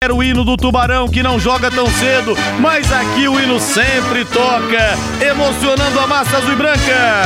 [0.00, 4.24] Era o hino do Tubarão que não joga tão cedo, mas aqui o hino sempre
[4.24, 7.22] toca, emocionando a massa azul e branca.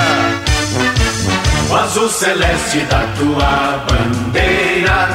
[1.71, 5.09] O azul celeste da tua bandeira,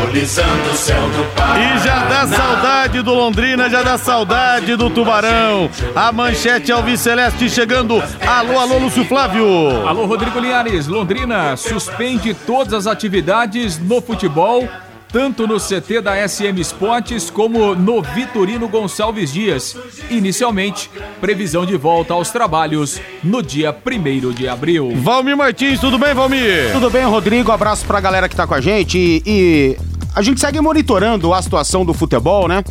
[0.00, 1.74] simbolizando o céu do Paraná.
[1.74, 5.68] E já dá saudade do Londrina, já dá saudade do Tubarão.
[5.94, 8.02] A manchete Alviceleste chegando.
[8.26, 9.86] Alô, alô, Lúcio Flávio.
[9.86, 10.86] Alô, Rodrigo Linhares.
[10.86, 14.66] Londrina suspende todas as atividades no futebol,
[15.12, 19.76] tanto no CT da SM Esportes como no Vitorino Gonçalves Dias.
[20.08, 24.92] Inicialmente, previsão de volta aos trabalhos no dia 1 de abril.
[24.96, 26.72] Valmir Martins, tudo bem, Valmir?
[26.72, 27.50] Tudo bem, Rodrigo?
[27.50, 29.76] Abraço pra galera que tá com a gente e, e
[30.14, 32.62] a gente segue monitorando a situação do futebol, né?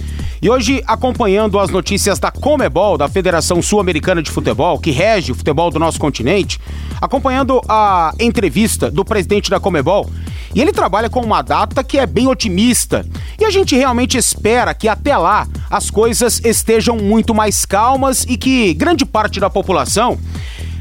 [0.41, 5.35] E hoje, acompanhando as notícias da Comebol, da Federação Sul-Americana de Futebol, que rege o
[5.35, 6.57] futebol do nosso continente,
[7.01, 10.09] acompanhando a entrevista do presidente da Comebol,
[10.53, 13.05] e ele trabalha com uma data que é bem otimista.
[13.39, 18.37] E a gente realmente espera que até lá as coisas estejam muito mais calmas e
[18.37, 20.17] que grande parte da população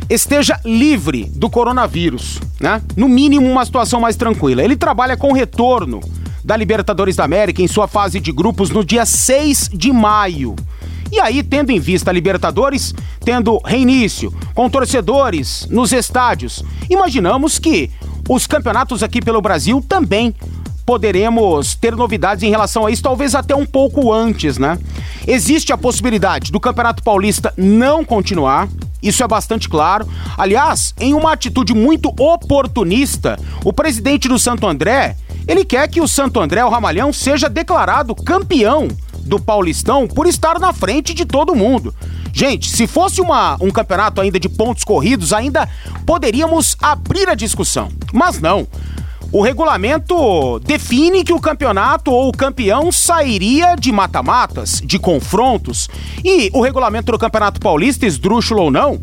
[0.09, 2.81] esteja livre do coronavírus, né?
[2.97, 4.62] No mínimo uma situação mais tranquila.
[4.62, 6.00] Ele trabalha com retorno
[6.43, 10.56] da Libertadores da América em sua fase de grupos no dia 6 de maio.
[11.12, 17.91] E aí, tendo em vista a Libertadores, tendo reinício, com torcedores nos estádios, imaginamos que
[18.29, 20.34] os campeonatos aqui pelo Brasil também
[20.84, 24.79] poderemos ter novidades em relação a isso, talvez até um pouco antes, né?
[25.27, 28.69] Existe a possibilidade do Campeonato Paulista não continuar,
[29.03, 30.09] isso é bastante claro.
[30.37, 35.15] Aliás, em uma atitude muito oportunista, o presidente do Santo André,
[35.47, 38.89] ele quer que o Santo André, o Ramalhão, seja declarado campeão
[39.29, 41.95] do Paulistão por estar na frente de todo mundo.
[42.33, 45.69] Gente, se fosse uma, um campeonato ainda de pontos corridos, ainda
[46.07, 47.89] poderíamos abrir a discussão.
[48.12, 48.67] Mas não.
[49.31, 55.89] O regulamento define que o campeonato ou o campeão sairia de mata-matas, de confrontos.
[56.25, 58.99] E o regulamento do Campeonato Paulista, esdrúxulo ou não,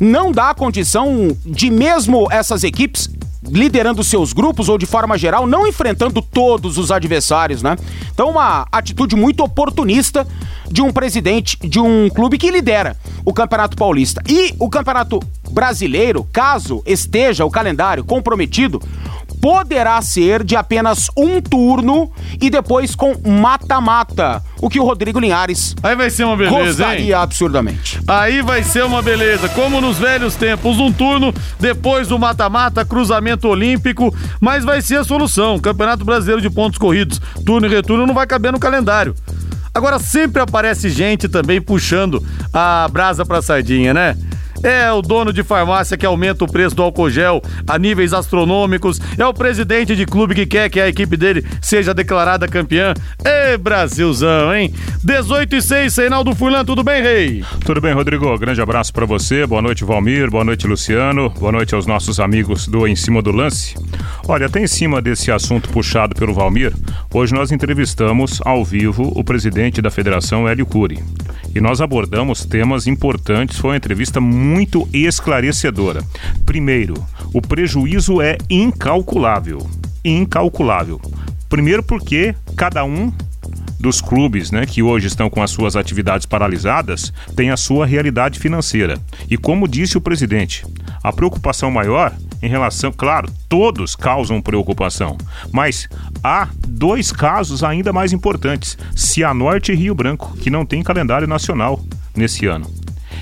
[0.00, 3.10] não dá condição de mesmo essas equipes
[3.42, 7.76] liderando seus grupos ou de forma geral, não enfrentando todos os adversários, né?
[8.12, 10.26] Então, uma atitude muito oportunista
[10.70, 14.22] de um presidente de um clube que lidera o Campeonato Paulista.
[14.28, 15.20] E o Campeonato
[15.50, 18.80] Brasileiro, caso esteja o calendário comprometido,
[19.40, 24.42] poderá ser de apenas um turno e depois com mata-mata.
[24.60, 26.66] O que o Rodrigo Linhares Aí vai ser uma beleza, hein?
[26.66, 28.00] gostaria absurdamente.
[28.06, 33.48] Aí vai ser uma beleza, como nos velhos tempos, um turno, depois do mata-mata, cruzamento
[33.48, 35.58] olímpico, mas vai ser a solução.
[35.58, 39.14] Campeonato Brasileiro de Pontos Corridos, turno e retorno não vai caber no calendário.
[39.72, 42.22] Agora sempre aparece gente também puxando
[42.52, 44.16] a brasa pra sardinha, né?
[44.62, 49.00] É o dono de farmácia que aumenta o preço do álcool gel a níveis astronômicos.
[49.18, 52.94] É o presidente de clube que quer que a equipe dele seja declarada campeã.
[53.24, 54.72] Ê, Brasilzão, hein?
[55.02, 57.44] 18 e 6, Reinaldo Furlan, tudo bem, rei?
[57.64, 58.38] Tudo bem, Rodrigo?
[58.38, 59.46] Grande abraço para você.
[59.46, 60.30] Boa noite, Valmir.
[60.30, 61.30] Boa noite, Luciano.
[61.30, 63.74] Boa noite aos nossos amigos do Em Cima do Lance.
[64.28, 66.72] Olha, até em cima desse assunto puxado pelo Valmir,
[67.12, 71.02] hoje nós entrevistamos ao vivo o presidente da Federação, Hélio Cury.
[71.54, 73.58] E nós abordamos temas importantes.
[73.58, 76.02] Foi uma entrevista muito esclarecedora.
[76.46, 76.94] Primeiro,
[77.32, 79.68] o prejuízo é incalculável.
[80.04, 81.00] Incalculável.
[81.48, 83.12] Primeiro porque cada um
[83.80, 88.38] dos clubes, né, que hoje estão com as suas atividades paralisadas, tem a sua realidade
[88.38, 89.00] financeira.
[89.28, 90.66] E como disse o presidente,
[91.02, 95.16] a preocupação maior em relação, claro, todos causam preocupação,
[95.52, 95.88] mas
[96.22, 101.80] há dois casos ainda mais importantes: Cianorte e Rio Branco, que não tem calendário nacional
[102.14, 102.70] nesse ano.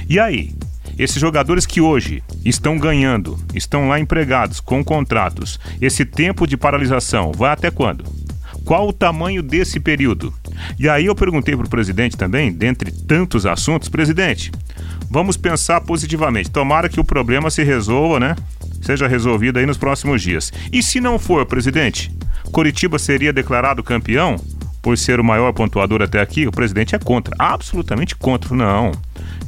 [0.08, 0.54] E aí,
[0.98, 7.32] esses jogadores que hoje estão ganhando, estão lá empregados com contratos, esse tempo de paralisação
[7.32, 8.04] vai até quando?
[8.64, 10.34] Qual o tamanho desse período?
[10.78, 14.50] E aí eu perguntei para o presidente também, dentre tantos assuntos, presidente,
[15.08, 16.50] vamos pensar positivamente.
[16.50, 18.36] Tomara que o problema se resolva, né?
[18.80, 20.52] Seja resolvido aí nos próximos dias.
[20.72, 22.10] E se não for, presidente,
[22.52, 24.36] Coritiba seria declarado campeão
[24.80, 26.46] por ser o maior pontuador até aqui?
[26.46, 28.54] O presidente é contra, absolutamente contra.
[28.54, 28.92] Não,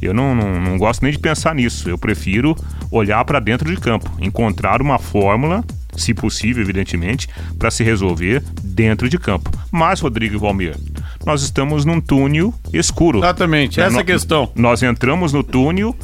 [0.02, 1.88] eu não, não, não gosto nem de pensar nisso.
[1.88, 2.56] Eu prefiro
[2.90, 5.64] olhar para dentro de campo, encontrar uma fórmula
[5.96, 7.28] se possível, evidentemente,
[7.58, 9.50] para se resolver dentro de campo.
[9.70, 10.76] Mas, Rodrigo e Valmir,
[11.25, 13.19] nós estamos num túnel escuro.
[13.19, 14.50] Exatamente, essa é a No- questão.
[14.54, 15.94] Nós entramos no túnel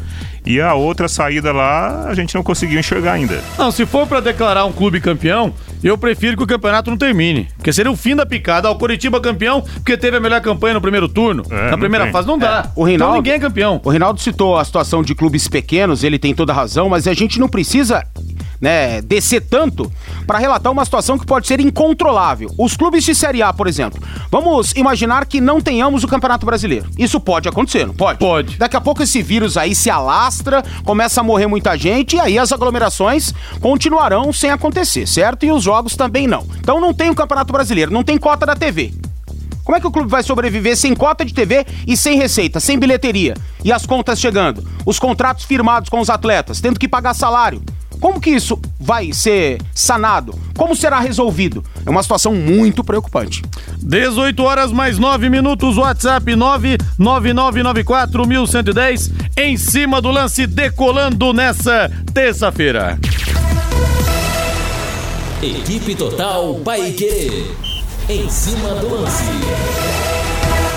[0.44, 3.42] e a outra saída lá a gente não conseguiu enxergar ainda.
[3.58, 7.48] Não, se for pra declarar um clube campeão, eu prefiro que o campeonato não termine.
[7.56, 8.70] Porque seria o fim da picada.
[8.70, 11.42] O Coritiba campeão porque teve a melhor campanha no primeiro turno.
[11.50, 12.12] É, na primeira tem.
[12.12, 12.70] fase não dá.
[12.76, 13.80] O Reinaldo, Então ninguém é campeão.
[13.84, 17.14] O Reinaldo citou a situação de clubes pequenos, ele tem toda a razão, mas a
[17.14, 18.04] gente não precisa
[18.60, 19.90] né, descer tanto
[20.26, 22.50] para relatar uma situação que pode ser incontrolável.
[22.58, 24.02] Os clubes de Série A, por exemplo.
[24.30, 26.88] Vamos imaginar que não tenhamos o Campeonato Brasileiro.
[26.98, 28.18] Isso pode acontecer, não pode?
[28.18, 28.56] Pode.
[28.56, 32.38] Daqui a pouco esse vírus aí se alastra, começa a morrer muita gente e aí
[32.38, 35.44] as aglomerações continuarão sem acontecer, certo?
[35.44, 36.46] E os jogos também não.
[36.58, 38.92] Então não tem o Campeonato Brasileiro, não tem cota da TV.
[39.66, 42.78] Como é que o clube vai sobreviver sem cota de TV e sem receita, sem
[42.78, 43.34] bilheteria?
[43.64, 47.60] E as contas chegando, os contratos firmados com os atletas, tendo que pagar salário.
[48.00, 50.38] Como que isso vai ser sanado?
[50.56, 51.64] Como será resolvido?
[51.84, 53.42] É uma situação muito preocupante.
[53.78, 62.98] 18 horas mais 9 minutos, WhatsApp 999941110, em cima do lance decolando nessa terça-feira.
[65.42, 67.46] Equipe Total Paique.
[68.08, 69.24] Em cima do lance.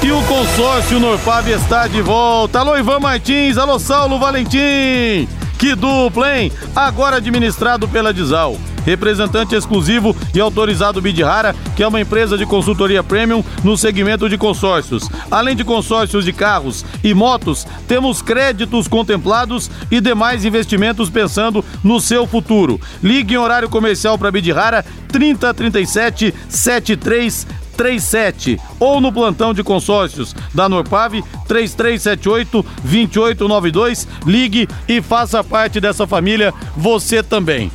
[0.02, 2.60] E o consórcio Norfab está de volta.
[2.60, 3.58] Alô, Ivan Martins.
[3.58, 5.28] Alô, Saulo Valentim.
[5.60, 6.52] Que dupla, hein?
[6.74, 8.58] Agora administrado pela Dizal.
[8.86, 14.38] Representante exclusivo e autorizado Bidrara, que é uma empresa de consultoria premium no segmento de
[14.38, 15.10] consórcios.
[15.30, 22.00] Além de consórcios de carros e motos, temos créditos contemplados e demais investimentos pensando no
[22.00, 22.80] seu futuro.
[23.02, 27.48] Ligue em horário comercial para Bidrara 3037 73
[27.80, 34.06] 37 ou no plantão de consórcios da Norpave 3378 2892.
[34.26, 37.72] Ligue e faça parte dessa família você também.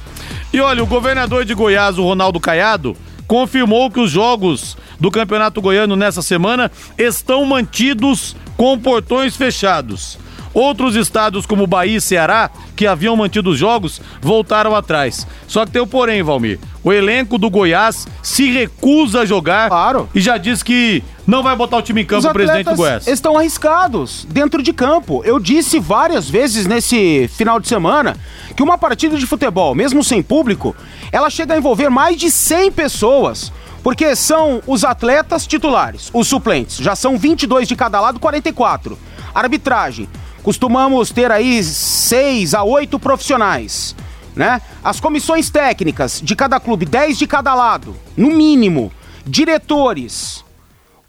[0.54, 2.96] E olha, o governador de Goiás, o Ronaldo Caiado,
[3.26, 10.16] confirmou que os jogos do Campeonato Goiano nessa semana estão mantidos com portões fechados.
[10.54, 15.26] Outros estados, como Bahia e Ceará, que haviam mantido os jogos, voltaram atrás.
[15.48, 16.60] Só que tem o porém, Valmir.
[16.84, 20.08] O elenco do Goiás se recusa a jogar Claro.
[20.14, 23.06] e já diz que não vai botar o time em campo, o presidente do Goiás.
[23.06, 25.22] estão arriscados dentro de campo.
[25.24, 28.16] Eu disse várias vezes nesse final de semana
[28.54, 30.76] que uma partida de futebol, mesmo sem público,
[31.10, 33.52] ela chega a envolver mais de 100 pessoas.
[33.82, 38.98] Porque são os atletas titulares, os suplentes, já são 22 de cada lado, 44.
[39.34, 40.08] Arbitragem,
[40.42, 43.94] costumamos ter aí 6 a 8 profissionais,
[44.34, 44.62] né?
[44.82, 48.90] As comissões técnicas de cada clube, 10 de cada lado, no mínimo.
[49.26, 50.43] Diretores,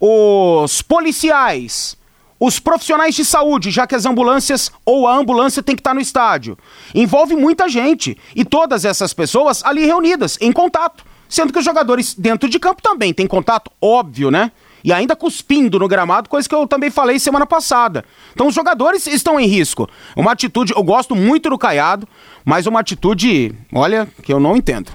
[0.00, 1.96] os policiais,
[2.38, 6.00] os profissionais de saúde, já que as ambulâncias ou a ambulância tem que estar no
[6.00, 6.56] estádio.
[6.94, 11.04] Envolve muita gente e todas essas pessoas ali reunidas, em contato.
[11.28, 14.52] Sendo que os jogadores dentro de campo também têm contato, óbvio, né?
[14.84, 18.04] E ainda cuspindo no gramado, coisa que eu também falei semana passada.
[18.32, 19.88] Então os jogadores estão em risco.
[20.14, 22.06] Uma atitude, eu gosto muito do Caiado,
[22.44, 24.92] mas uma atitude, olha, que eu não entendo.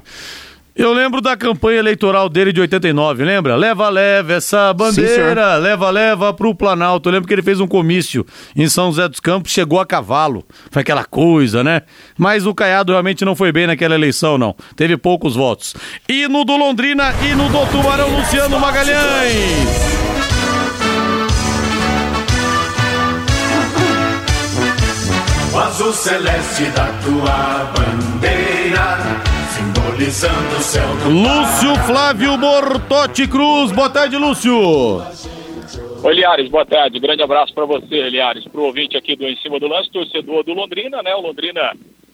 [0.74, 3.56] Eu lembro da campanha eleitoral dele de 89, lembra?
[3.58, 7.10] Leva, leva essa bandeira, leva, leva pro Planalto.
[7.10, 8.26] Eu lembro que ele fez um comício
[8.56, 10.46] em São José dos Campos, chegou a cavalo.
[10.70, 11.82] Foi aquela coisa, né?
[12.18, 14.56] Mas o Caiado realmente não foi bem naquela eleição, não.
[14.76, 15.76] Teve poucos votos.
[16.08, 20.02] E no do Londrina e no do Tubarão, Luciano Magalhães.
[25.54, 28.51] O azul celeste da tua bandeira,
[30.02, 33.72] simbolizando o céu do Lúcio Flávio Bortotti Cruz.
[33.72, 35.02] Boa tarde, Lúcio.
[36.04, 37.00] Oi, Liares, boa tarde.
[37.00, 40.44] Grande abraço para você, Liares, para o ouvinte aqui do Em Cima do Lance, torcedor
[40.44, 41.14] do Londrina, né?
[41.16, 41.74] O Londrina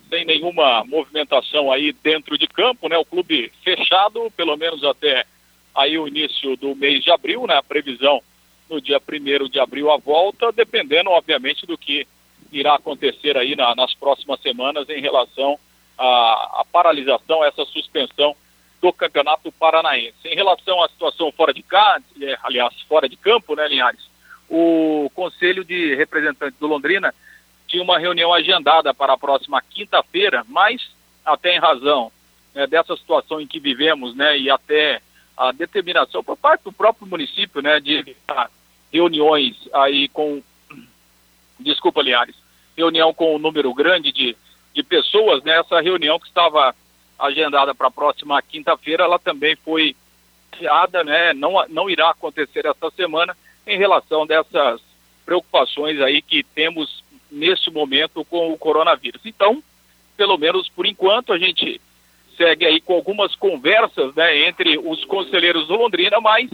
[0.10, 2.98] sem nenhuma movimentação aí dentro de campo, né?
[2.98, 5.24] O clube fechado, pelo menos até
[5.74, 7.56] aí o início do mês de abril, né?
[7.56, 8.22] A previsão
[8.70, 12.06] no dia 1 de abril a volta, dependendo, obviamente, do que
[12.52, 15.58] irá acontecer aí na- nas próximas semanas em relação
[15.98, 18.36] à, à paralisação, essa suspensão
[18.82, 20.16] do Campeonato Paranaense.
[20.26, 24.08] Em relação à situação fora de casa, eh, aliás, fora de campo, né, Linhares?
[24.50, 27.14] O Conselho de Representantes do Londrina
[27.68, 30.90] tinha uma reunião agendada para a próxima quinta-feira, mas
[31.26, 32.12] até em razão
[32.54, 35.02] né, dessa situação em que vivemos, né, e até
[35.36, 38.50] a determinação por parte do próprio município, né, de evitar
[38.92, 40.42] reuniões aí com,
[41.60, 42.36] desculpa, Linhares,
[42.76, 44.38] reunião com um número grande de,
[44.74, 46.76] de pessoas, né, essa reunião que estava
[47.18, 49.96] agendada para a próxima quinta-feira, ela também foi
[50.52, 54.82] adiada, né, não, não irá acontecer esta semana em relação dessas
[55.26, 59.22] preocupações aí que temos neste momento com o coronavírus.
[59.26, 59.62] Então,
[60.16, 61.82] pelo menos por enquanto, a gente
[62.38, 66.50] segue aí com algumas conversas né, entre os conselheiros do Londrina, mas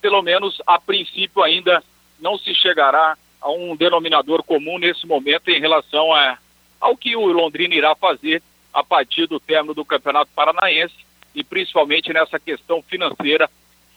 [0.00, 1.82] pelo menos a princípio ainda
[2.18, 6.38] não se chegará a um denominador comum nesse momento em relação a,
[6.84, 10.94] ao que o Londrina irá fazer a partir do término do Campeonato Paranaense
[11.34, 13.48] e principalmente nessa questão financeira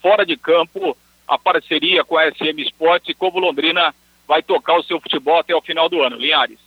[0.02, 0.96] fora de campo,
[1.28, 3.94] a parceria com a SM Sports e como Londrina
[4.26, 6.16] vai tocar o seu futebol até o final do ano.
[6.16, 6.60] Linhares.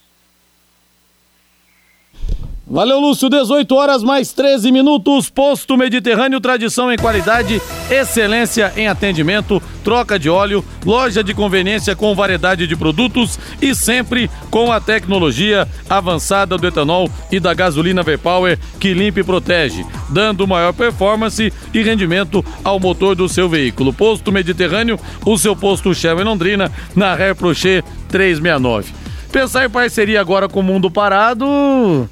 [2.70, 3.28] Valeu, Lúcio.
[3.28, 5.28] 18 horas mais 13 minutos.
[5.28, 7.60] Posto Mediterrâneo, tradição em qualidade,
[7.90, 14.30] excelência em atendimento, troca de óleo, loja de conveniência com variedade de produtos e sempre
[14.52, 20.46] com a tecnologia avançada do etanol e da gasolina V-Power que limpa e protege, dando
[20.46, 23.92] maior performance e rendimento ao motor do seu veículo.
[23.92, 24.96] Posto Mediterrâneo,
[25.26, 29.09] o seu posto Shell em Londrina, na Reprocher 369.
[29.32, 31.46] Pensar em parceria agora com o mundo parado.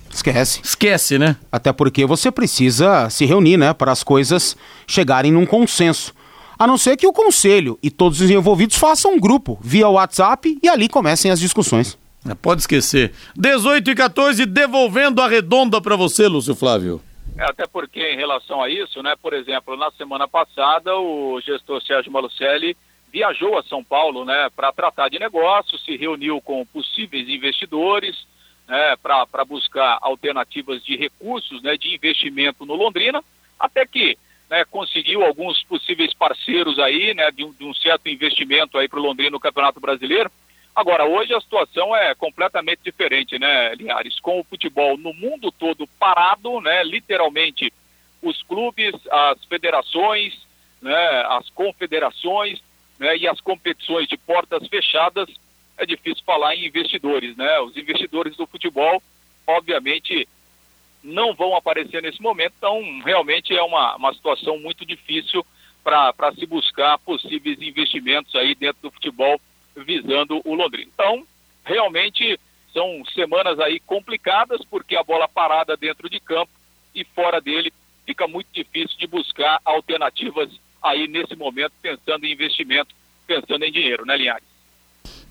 [0.09, 0.61] Esquece.
[0.63, 1.37] Esquece, né?
[1.51, 3.75] Até porque você precisa se reunir, né?
[3.75, 4.57] Para as coisas
[4.87, 6.15] chegarem num consenso.
[6.57, 10.59] A não ser que o conselho e todos os envolvidos façam um grupo via WhatsApp
[10.63, 11.99] e ali comecem as discussões.
[12.29, 13.13] É, pode esquecer.
[13.37, 17.01] 18 e 14, devolvendo a redonda para você, Lúcio Flávio.
[17.37, 21.83] É, até porque em relação a isso, né, por exemplo, na semana passada o gestor
[21.83, 22.77] Sérgio Malucelli
[23.13, 28.27] viajou a São Paulo né, para tratar de negócios, se reuniu com possíveis investidores
[28.67, 33.25] né, para buscar alternativas de recursos, né, de investimento no Londrina,
[33.59, 34.17] até que
[34.51, 38.99] né, conseguiu alguns possíveis parceiros aí, né, de um, de um certo investimento aí para
[38.99, 40.31] o Londrina no Campeonato Brasileiro.
[40.75, 44.21] Agora, hoje a situação é completamente diferente, né, Linhares?
[44.21, 47.73] Com o futebol no mundo todo parado, né, literalmente
[48.23, 50.39] os clubes, as federações,
[50.81, 52.61] né, as confederações
[52.99, 55.29] né, e as competições de portas fechadas,
[55.77, 57.61] é difícil falar em investidores, né?
[57.61, 59.01] Os investidores do futebol,
[59.47, 60.29] obviamente,
[61.03, 65.47] não vão aparecer nesse momento, então realmente é uma, uma situação muito difícil
[65.85, 69.41] para se buscar possíveis investimentos aí dentro do futebol
[69.77, 70.91] visando o Londrina.
[70.93, 71.25] Então,
[71.65, 72.39] realmente
[72.73, 76.51] são semanas aí complicadas porque a bola parada dentro de campo
[76.95, 77.73] e fora dele
[78.05, 80.51] fica muito difícil de buscar alternativas
[80.83, 82.95] aí nesse momento pensando em investimento,
[83.27, 84.49] pensando em dinheiro, né, Linhares?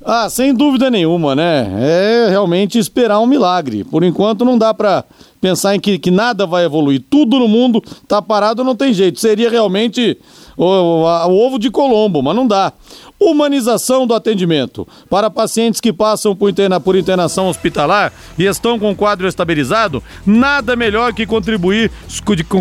[0.04, 1.68] Ah, sem dúvida nenhuma, né?
[1.80, 3.84] É realmente esperar um milagre.
[3.84, 5.04] Por enquanto não dá para
[5.42, 7.04] pensar em que, que nada vai evoluir.
[7.10, 9.20] Tudo no mundo tá parado, não tem jeito.
[9.20, 10.16] Seria realmente
[10.56, 12.72] o, o, o ovo de Colombo, mas não dá.
[13.20, 14.88] Humanização do atendimento.
[15.10, 20.04] Para pacientes que passam por, interna, por internação hospitalar e estão com o quadro estabilizado,
[20.24, 21.92] nada melhor que contribuir,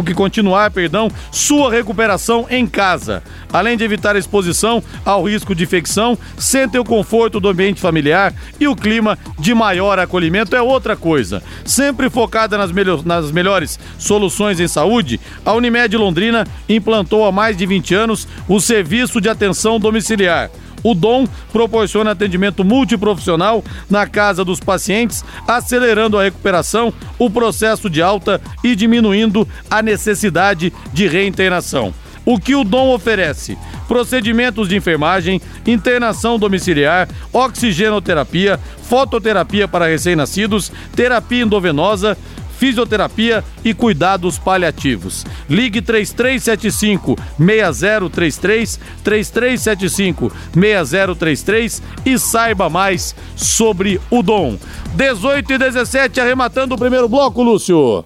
[0.04, 3.22] que continuar, perdão, sua recuperação em casa.
[3.52, 8.32] Além de evitar a exposição ao risco de infecção, sentem o conforto do ambiente familiar
[8.58, 11.42] e o clima de maior acolhimento é outra coisa.
[11.66, 12.70] Sempre focada nas,
[13.04, 18.58] nas melhores soluções em saúde, a Unimed Londrina implantou há mais de 20 anos o
[18.58, 20.45] serviço de atenção domiciliar
[20.82, 28.02] o Dom proporciona atendimento multiprofissional na casa dos pacientes, acelerando a recuperação, o processo de
[28.02, 31.92] alta e diminuindo a necessidade de reintegração.
[32.24, 33.56] O que o Dom oferece?
[33.86, 42.18] Procedimentos de enfermagem, internação domiciliar, oxigenoterapia, fototerapia para recém-nascidos, terapia endovenosa,
[42.58, 45.24] fisioterapia e cuidados paliativos.
[45.48, 54.58] Ligue 3375 6033 3375 6033 e saiba mais sobre o Dom.
[54.94, 58.04] 18 e 17 arrematando o primeiro bloco, Lúcio.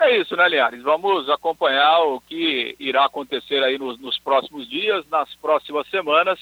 [0.00, 0.82] É isso, né, Liares?
[0.82, 6.38] Vamos acompanhar o que irá acontecer aí nos, nos próximos dias, nas próximas semanas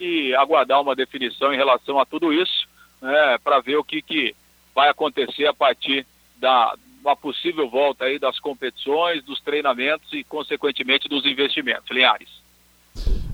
[0.00, 2.66] e aguardar uma definição em relação a tudo isso,
[3.00, 4.34] né, para ver o que, que
[4.74, 6.06] vai acontecer a partir
[6.36, 11.90] da, uma possível volta aí das competições, dos treinamentos e, consequentemente, dos investimentos.
[11.90, 12.28] Linhares.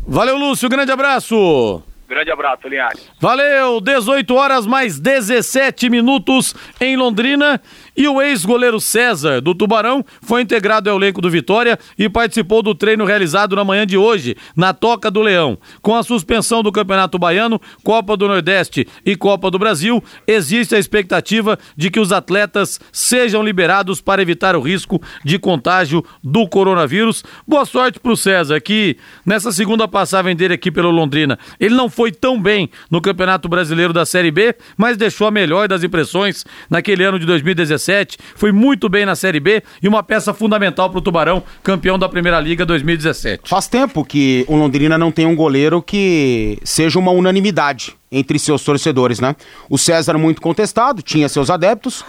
[0.07, 0.69] Valeu, Lúcio.
[0.69, 1.83] Grande abraço.
[2.09, 3.11] Grande abraço, Linhares.
[3.21, 7.61] Valeu, 18 horas mais 17 minutos em Londrina.
[7.99, 12.73] E o ex-goleiro César, do Tubarão, foi integrado ao elenco do Vitória e participou do
[12.73, 15.59] treino realizado na manhã de hoje, na Toca do Leão.
[15.83, 20.79] Com a suspensão do Campeonato Baiano, Copa do Nordeste e Copa do Brasil, existe a
[20.79, 27.25] expectativa de que os atletas sejam liberados para evitar o risco de contágio do coronavírus.
[27.49, 31.91] Boa sorte para o César, que nessa segunda passagem dele aqui pelo Londrina, ele não
[31.91, 36.47] foi tão bem no Campeonato Brasileiro da Série B, mas deixou a melhor das impressões
[36.71, 37.88] naquele ano de 2017.
[38.35, 42.09] Foi muito bem na Série B e uma peça fundamental para o Tubarão, campeão da
[42.09, 43.49] Primeira Liga 2017.
[43.49, 48.65] Faz tempo que o Londrina não tem um goleiro que seja uma unanimidade entre seus
[48.65, 49.37] torcedores, né?
[49.69, 52.05] O César muito contestado, tinha seus adeptos.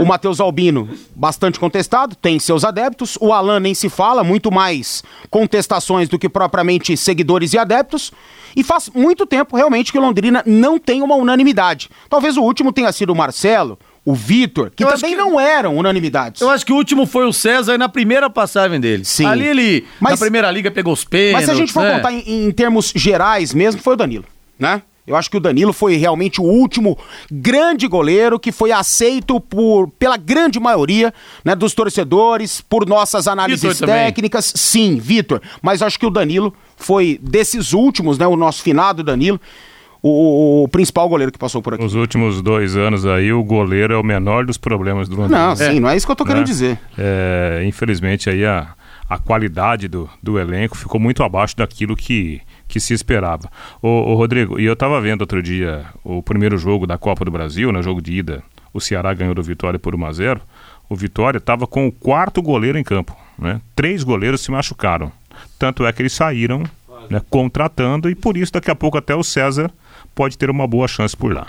[0.00, 3.18] O Matheus Albino, bastante contestado, tem seus adeptos.
[3.20, 8.12] O Alan nem se fala, muito mais contestações do que propriamente seguidores e adeptos.
[8.56, 11.90] E faz muito tempo realmente que Londrina não tem uma unanimidade.
[12.08, 15.76] Talvez o último tenha sido o Marcelo, o Vitor, que Eu também que- não eram
[15.76, 16.40] unanimidades.
[16.42, 19.04] Eu acho que o último foi o César na primeira passagem dele.
[19.04, 19.26] Sim.
[19.26, 21.32] Ali ele, na Mas- Primeira Liga, pegou os pênaltis.
[21.34, 21.94] Mas se a gente for né?
[21.96, 24.24] contar em, em termos gerais mesmo, foi o Danilo,
[24.58, 24.82] né?
[25.04, 26.96] Eu acho que o Danilo foi realmente o último
[27.28, 31.12] grande goleiro que foi aceito por, pela grande maioria
[31.44, 34.52] né, dos torcedores, por nossas análises técnicas.
[34.54, 35.42] Sim, Vitor.
[35.60, 38.28] Mas acho que o Danilo foi desses últimos, né?
[38.28, 39.40] O nosso finado Danilo.
[40.02, 41.82] O, o, principal goleiro que passou por aqui.
[41.82, 45.46] Nos últimos dois anos aí, o goleiro é o menor dos problemas do Londrina.
[45.46, 45.80] Não, sim, é.
[45.80, 46.46] não é isso que eu tô querendo é.
[46.46, 46.78] dizer.
[46.98, 48.74] É, infelizmente aí a,
[49.08, 53.48] a qualidade do, do elenco ficou muito abaixo daquilo que, que se esperava.
[53.80, 57.30] Ô, ô Rodrigo, e eu estava vendo outro dia o primeiro jogo da Copa do
[57.30, 58.42] Brasil, no né, jogo de ida,
[58.74, 60.40] o Ceará ganhou do Vitória por 1 a 0
[60.88, 63.16] O Vitória estava com o quarto goleiro em campo.
[63.38, 63.60] Né?
[63.76, 65.12] Três goleiros se machucaram.
[65.58, 66.64] Tanto é que eles saíram
[67.10, 69.70] né, contratando e por isso daqui a pouco até o César
[70.14, 71.46] pode ter uma boa chance por lá.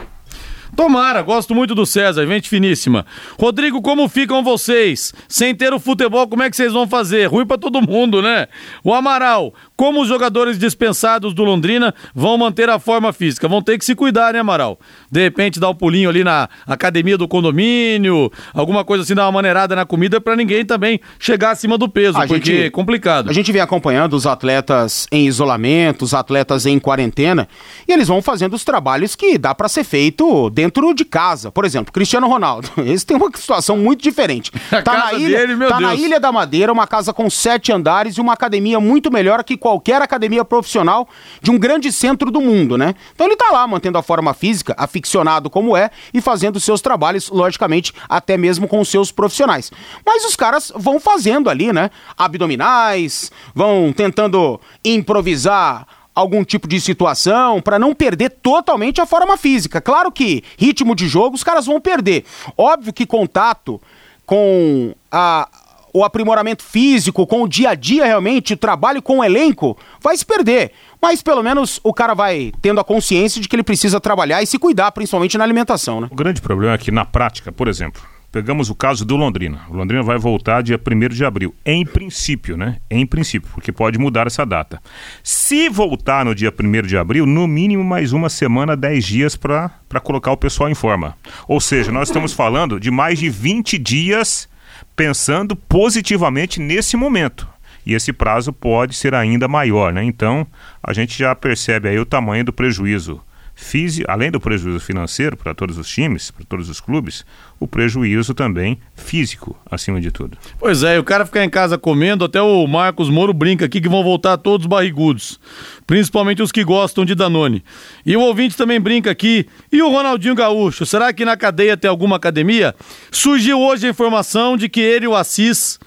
[0.75, 3.05] Tomara, gosto muito do César, gente finíssima.
[3.39, 5.13] Rodrigo, como ficam vocês?
[5.27, 7.27] Sem ter o futebol, como é que vocês vão fazer?
[7.27, 8.47] Ruim para todo mundo, né?
[8.83, 13.47] O Amaral, como os jogadores dispensados do Londrina vão manter a forma física?
[13.47, 14.79] Vão ter que se cuidar, né, Amaral?
[15.11, 19.31] De repente dar um pulinho ali na academia do condomínio, alguma coisa assim, dar uma
[19.31, 23.29] maneirada na comida para ninguém também chegar acima do peso, a porque gente, é complicado.
[23.29, 27.47] A gente vem acompanhando os atletas em isolamento, os atletas em quarentena,
[27.87, 31.51] e eles vão fazendo os trabalhos que dá para ser feito dentro de casa.
[31.51, 32.69] Por exemplo, Cristiano Ronaldo.
[32.85, 34.51] Esse tem uma situação muito diferente.
[34.83, 38.21] tá na ilha, dele, tá na Ilha da Madeira, uma casa com sete andares e
[38.21, 39.72] uma academia muito melhor que qualquer
[40.03, 41.07] academia profissional
[41.41, 42.95] de um grande centro do mundo, né?
[43.13, 47.29] Então ele tá lá mantendo a forma física, aficionado como é, e fazendo seus trabalhos,
[47.29, 49.71] logicamente, até mesmo com os seus profissionais.
[50.05, 51.89] Mas os caras vão fazendo ali, né?
[52.17, 59.81] Abdominais, vão tentando improvisar algum tipo de situação para não perder totalmente a forma física.
[59.81, 62.23] Claro que ritmo de jogo os caras vão perder.
[62.57, 63.81] Óbvio que contato
[64.25, 65.47] com a
[65.93, 70.17] o aprimoramento físico, com o dia a dia realmente, o trabalho com o elenco, vai
[70.17, 70.71] se perder.
[70.99, 74.47] Mas pelo menos o cara vai tendo a consciência de que ele precisa trabalhar e
[74.47, 76.07] se cuidar, principalmente na alimentação, né?
[76.09, 79.61] O grande problema é que na prática, por exemplo, pegamos o caso do Londrina.
[79.69, 81.53] O Londrina vai voltar dia 1 de abril.
[81.63, 82.77] Em princípio, né?
[82.89, 84.81] Em princípio, porque pode mudar essa data.
[85.21, 89.69] Se voltar no dia 1 de abril, no mínimo mais uma semana, 10 dias para
[90.01, 91.15] colocar o pessoal em forma.
[91.47, 94.49] Ou seja, nós estamos falando de mais de 20 dias
[94.95, 97.47] pensando positivamente nesse momento.
[97.85, 100.03] E esse prazo pode ser ainda maior, né?
[100.03, 100.47] Então,
[100.81, 103.21] a gente já percebe aí o tamanho do prejuízo
[103.55, 107.25] físico, além do prejuízo financeiro para todos os times, para todos os clubes,
[107.59, 110.37] o prejuízo também físico, acima de tudo.
[110.59, 113.89] Pois é, o cara ficar em casa comendo, até o Marcos Moro brinca aqui que
[113.89, 115.39] vão voltar todos barrigudos,
[115.85, 117.63] principalmente os que gostam de Danone.
[118.05, 121.89] E o ouvinte também brinca aqui, e o Ronaldinho Gaúcho, será que na cadeia tem
[121.89, 122.75] alguma academia?
[123.11, 125.79] Surgiu hoje a informação de que ele e o Assis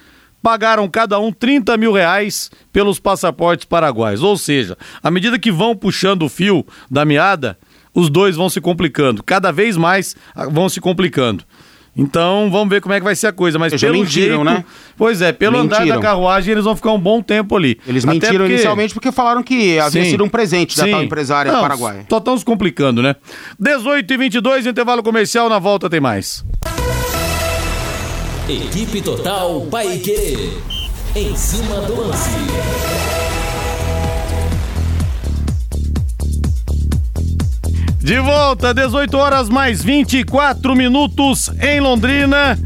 [0.47, 4.23] pagaram cada um 30 mil reais pelos passaportes paraguaios.
[4.23, 7.59] Ou seja, à medida que vão puxando o fio da meada,
[7.93, 9.25] os dois vão se complicando.
[9.25, 11.43] Cada vez mais ah, vão se complicando.
[11.97, 13.59] Então, vamos ver como é que vai ser a coisa.
[13.59, 14.65] Mas pelo mentiram, jeito, né?
[14.97, 15.83] Pois é, pelo mentiram.
[15.83, 17.81] andar da carruagem, eles vão ficar um bom tempo ali.
[17.85, 18.53] Eles Até mentiram porque...
[18.53, 20.11] inicialmente porque falaram que havia Sim.
[20.11, 20.93] sido um presente da Sim.
[20.93, 22.07] tal empresária Não, paraguaia.
[22.09, 23.17] Só estão se complicando, né?
[23.59, 26.45] 18 e 22 intervalo comercial, na volta tem mais.
[28.49, 30.57] Equipe Total Paique.
[31.17, 32.31] Em cima do lance.
[37.99, 42.57] De volta, 18 horas mais 24 minutos em Londrina.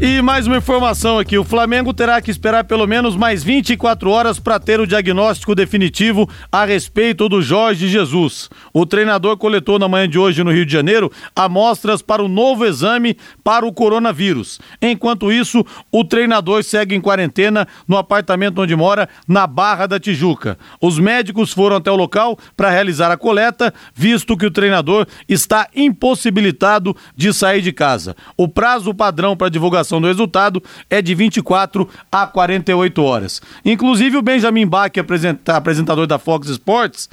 [0.00, 4.38] E mais uma informação aqui: o Flamengo terá que esperar pelo menos mais 24 horas
[4.38, 8.48] para ter o diagnóstico definitivo a respeito do Jorge Jesus.
[8.72, 12.64] O treinador coletou na manhã de hoje no Rio de Janeiro amostras para o novo
[12.64, 14.60] exame para o coronavírus.
[14.80, 20.56] Enquanto isso, o treinador segue em quarentena no apartamento onde mora, na Barra da Tijuca.
[20.80, 25.66] Os médicos foram até o local para realizar a coleta, visto que o treinador está
[25.74, 28.14] impossibilitado de sair de casa.
[28.36, 33.40] O prazo padrão para divulgação divulgação do resultado é de 24 a 48 horas.
[33.64, 37.08] Inclusive o Benjamin Bach, apresentador da Fox Sports,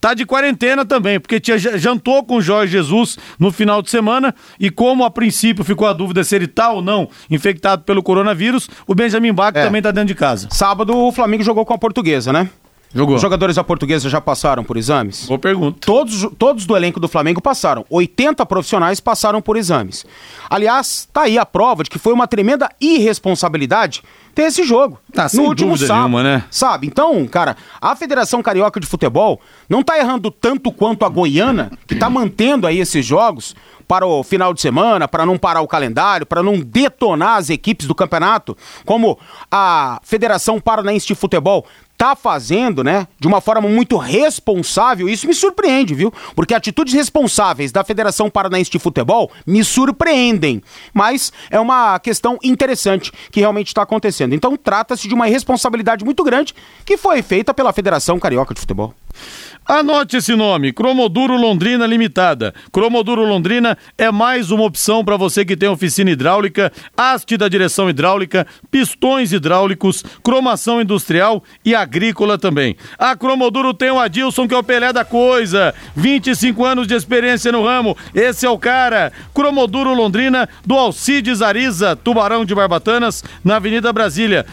[0.00, 4.34] tá de quarentena também, porque tinha, jantou com o Jorge Jesus no final de semana
[4.58, 8.68] e como a princípio ficou a dúvida se ele tá ou não infectado pelo coronavírus,
[8.86, 9.64] o Benjamin Bach é.
[9.64, 10.48] também tá dentro de casa.
[10.50, 12.48] Sábado o Flamengo jogou com a portuguesa, né?
[12.94, 13.16] Jogou.
[13.16, 15.26] Os jogadores da portuguesa já passaram por exames?
[15.26, 15.78] Boa pergunta.
[15.84, 17.84] Todos, todos do elenco do Flamengo passaram.
[17.90, 20.06] 80 profissionais passaram por exames.
[20.48, 24.02] Aliás, tá aí a prova de que foi uma tremenda irresponsabilidade
[24.32, 24.98] ter esse jogo.
[25.12, 26.44] Tá, no último sábado, nenhuma, né?
[26.50, 26.86] Sabe?
[26.86, 31.96] Então, cara, a Federação Carioca de Futebol não tá errando tanto quanto a Goiana, que
[31.96, 36.26] tá mantendo aí esses jogos para o final de semana, para não parar o calendário,
[36.26, 39.18] para não detonar as equipes do campeonato, como
[39.50, 45.34] a Federação Paranaense de Futebol tá fazendo, né, de uma forma muito responsável, isso me
[45.34, 46.12] surpreende, viu?
[46.34, 50.62] Porque atitudes responsáveis da Federação Paranaense de Futebol me surpreendem.
[50.92, 54.34] Mas é uma questão interessante que realmente está acontecendo.
[54.34, 56.54] Então trata-se de uma responsabilidade muito grande
[56.84, 58.94] que foi feita pela Federação Carioca de Futebol.
[59.66, 62.52] Anote esse nome, Cromoduro Londrina Limitada.
[62.70, 67.88] Cromoduro Londrina é mais uma opção para você que tem oficina hidráulica, haste da direção
[67.88, 72.76] hidráulica, pistões hidráulicos, cromação industrial e agrícola também.
[72.98, 75.74] A Cromoduro tem o Adilson, que é o Pelé da coisa.
[75.96, 77.96] 25 anos de experiência no ramo.
[78.14, 79.12] Esse é o cara.
[79.32, 84.44] Cromoduro Londrina, do Alcides Ariza, Tubarão de Barbatanas, na Avenida Brasília,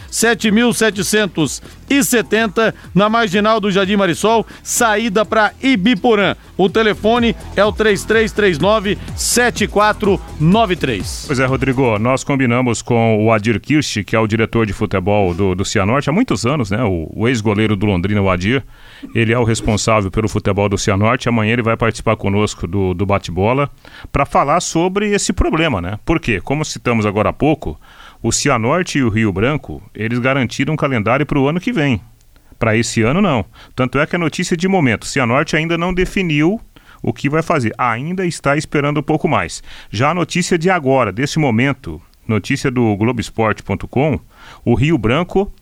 [2.00, 6.36] 7770, na marginal do Jardim Marisol, saída para Ibiporã.
[6.56, 11.24] O telefone é o 3339 7493.
[11.26, 15.34] Pois é, Rodrigo, nós combinamos com o Adir Kirsch, que é o diretor de futebol
[15.34, 16.82] do, do Cianorte há muitos anos, né?
[16.84, 18.62] O, o ex-goleiro do Londrina, o Adir.
[19.14, 21.28] Ele é o responsável pelo futebol do Cianorte.
[21.28, 23.68] Amanhã ele vai participar conosco do, do bate-bola
[24.12, 25.98] para falar sobre esse problema, né?
[26.04, 26.40] Por quê?
[26.40, 27.78] Como citamos agora há pouco,
[28.22, 32.00] o Cianorte e o Rio Branco, eles garantiram um calendário para o ano que vem.
[32.58, 33.44] Para esse ano, não.
[33.74, 36.60] Tanto é que a notícia de momento, Cianorte ainda não definiu
[37.02, 37.74] o que vai fazer.
[37.76, 39.62] Ainda está esperando um pouco mais.
[39.90, 44.20] Já a notícia de agora, desse momento, notícia do Globoesporte.com,
[44.64, 45.52] o Rio Branco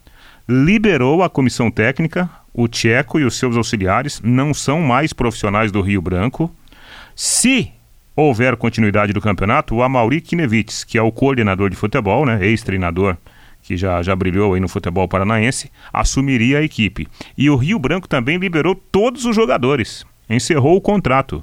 [0.47, 5.81] liberou a comissão técnica, o Tcheco e os seus auxiliares não são mais profissionais do
[5.81, 6.55] Rio Branco.
[7.15, 7.73] Se
[8.21, 13.17] houver continuidade do campeonato, o Amauri Kinevitz, que é o coordenador de futebol, né, ex-treinador
[13.63, 17.07] que já, já brilhou aí no futebol paranaense, assumiria a equipe.
[17.37, 21.43] E o Rio Branco também liberou todos os jogadores, encerrou o contrato.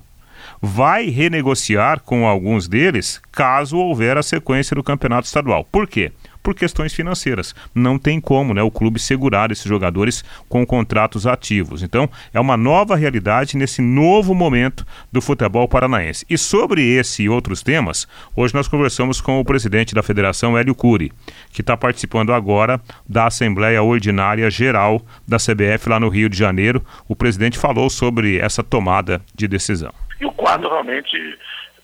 [0.61, 5.63] Vai renegociar com alguns deles caso houver a sequência do campeonato estadual.
[5.65, 6.11] Por quê?
[6.47, 7.53] Por questões financeiras.
[7.75, 11.83] Não tem como né, o clube segurar esses jogadores com contratos ativos.
[11.83, 16.25] Então, é uma nova realidade nesse novo momento do futebol paranaense.
[16.29, 20.73] E sobre esse e outros temas, hoje nós conversamos com o presidente da federação, Hélio
[20.73, 21.11] Cury,
[21.51, 26.81] que está participando agora da Assembleia Ordinária Geral da CBF lá no Rio de Janeiro.
[27.09, 29.91] O presidente falou sobre essa tomada de decisão.
[30.21, 31.17] E o quadro realmente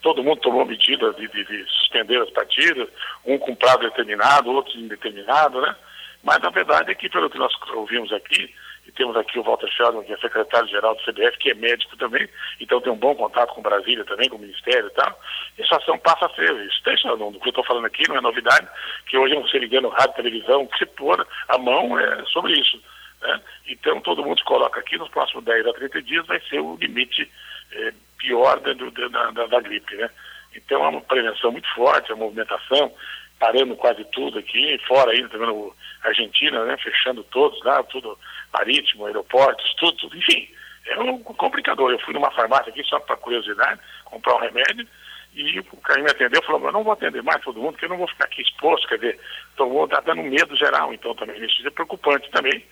[0.04, 2.88] todo mundo tomou medida de, de, de, suspender as partidas,
[3.26, 5.76] um com prazo determinado, outros indeterminado, né?
[6.22, 8.54] Mas na verdade é que, pelo que nós ouvimos aqui,
[8.86, 12.28] e temos aqui o Walter Sheldon, que é secretário-geral do CBF, que é médico também,
[12.60, 15.20] então tem um bom contato com Brasília também, com o Ministério e tal,
[15.58, 18.18] essa ação passa a ser, isso deixa, não, do que eu estou falando aqui não
[18.18, 18.68] é novidade,
[19.08, 22.82] que hoje você ligando rádio, televisão, que se pôr a mão é sobre isso.
[23.22, 23.42] Né?
[23.68, 26.76] Então todo mundo se coloca aqui, nos próximos 10 a 30 dias vai ser o
[26.76, 27.32] limite
[27.72, 30.10] é, pior da, da, da, da, gripe, né?
[30.56, 32.94] Então é uma prevenção muito forte, a movimentação,
[33.40, 36.78] parando quase tudo aqui, fora ainda também no Argentina, né?
[36.78, 38.18] Fechando todos lá, tudo
[38.54, 40.48] marítimo, aeroportos, tudo, tudo, enfim,
[40.88, 41.92] é um complicador.
[41.92, 44.88] Eu fui numa farmácia aqui só para curiosidade, comprar um remédio,
[45.36, 47.86] e o cara me atendeu e falou, eu não vou atender mais todo mundo, porque
[47.86, 51.44] eu não vou ficar aqui exposto, quer dizer, estou tá dando medo geral, então também
[51.44, 52.64] isso é preocupante também,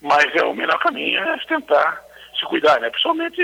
[0.00, 2.04] mas é o melhor caminho é tentar
[2.38, 2.90] se cuidar, né?
[2.90, 3.40] Principalmente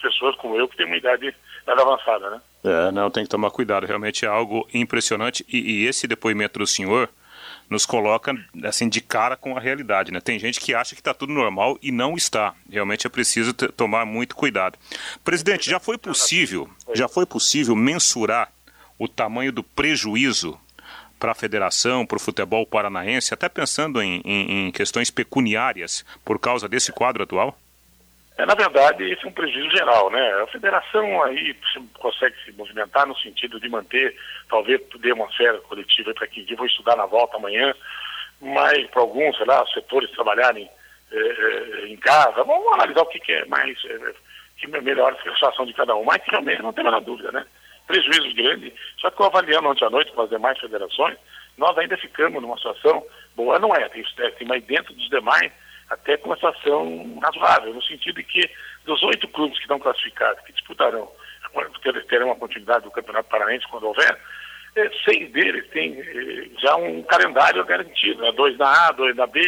[0.00, 1.34] pessoas como eu que têm uma idade
[1.66, 2.40] mais avançada, né?
[2.64, 3.86] É, não, tem que tomar cuidado.
[3.86, 5.44] Realmente é algo impressionante.
[5.48, 7.08] E, e esse depoimento do senhor
[7.68, 8.34] nos coloca
[8.64, 10.20] assim de cara com a realidade, né?
[10.20, 12.54] Tem gente que acha que está tudo normal e não está.
[12.70, 14.78] Realmente é preciso tomar muito cuidado.
[15.22, 18.50] Presidente, já foi possível, já foi possível mensurar
[18.98, 20.58] o tamanho do prejuízo
[21.18, 26.38] para a federação, para o futebol paranaense, até pensando em, em, em questões pecuniárias por
[26.38, 27.58] causa desse quadro atual?
[28.38, 30.42] É, na verdade, esse é um prejuízo geral, né?
[30.42, 31.56] A federação aí
[31.94, 34.16] consegue se movimentar no sentido de manter,
[34.48, 37.74] talvez, dê uma férias coletiva para quem vou estudar na volta amanhã,
[38.40, 40.70] mas para alguns, sei lá, setores trabalharem
[41.10, 44.14] é, é, em casa, vamos analisar o que, que é mais, é,
[44.56, 47.44] que melhora a situação de cada um, mas realmente não tem a dúvida, né?
[47.88, 51.18] Prejuízo grande, só que eu avaliando ontem à noite com as demais federações,
[51.56, 54.04] nós ainda ficamos numa situação boa, não é, tem,
[54.38, 55.50] tem mais dentro dos demais
[55.90, 58.50] até com uma situação razoável, no sentido de que
[58.84, 61.10] dos oito clubes que estão classificados, que disputarão,
[62.08, 64.18] terão uma continuidade do Campeonato Paraense quando houver,
[64.76, 68.32] é, seis deles têm é, já um calendário garantido, né?
[68.32, 69.40] dois na A, dois na B,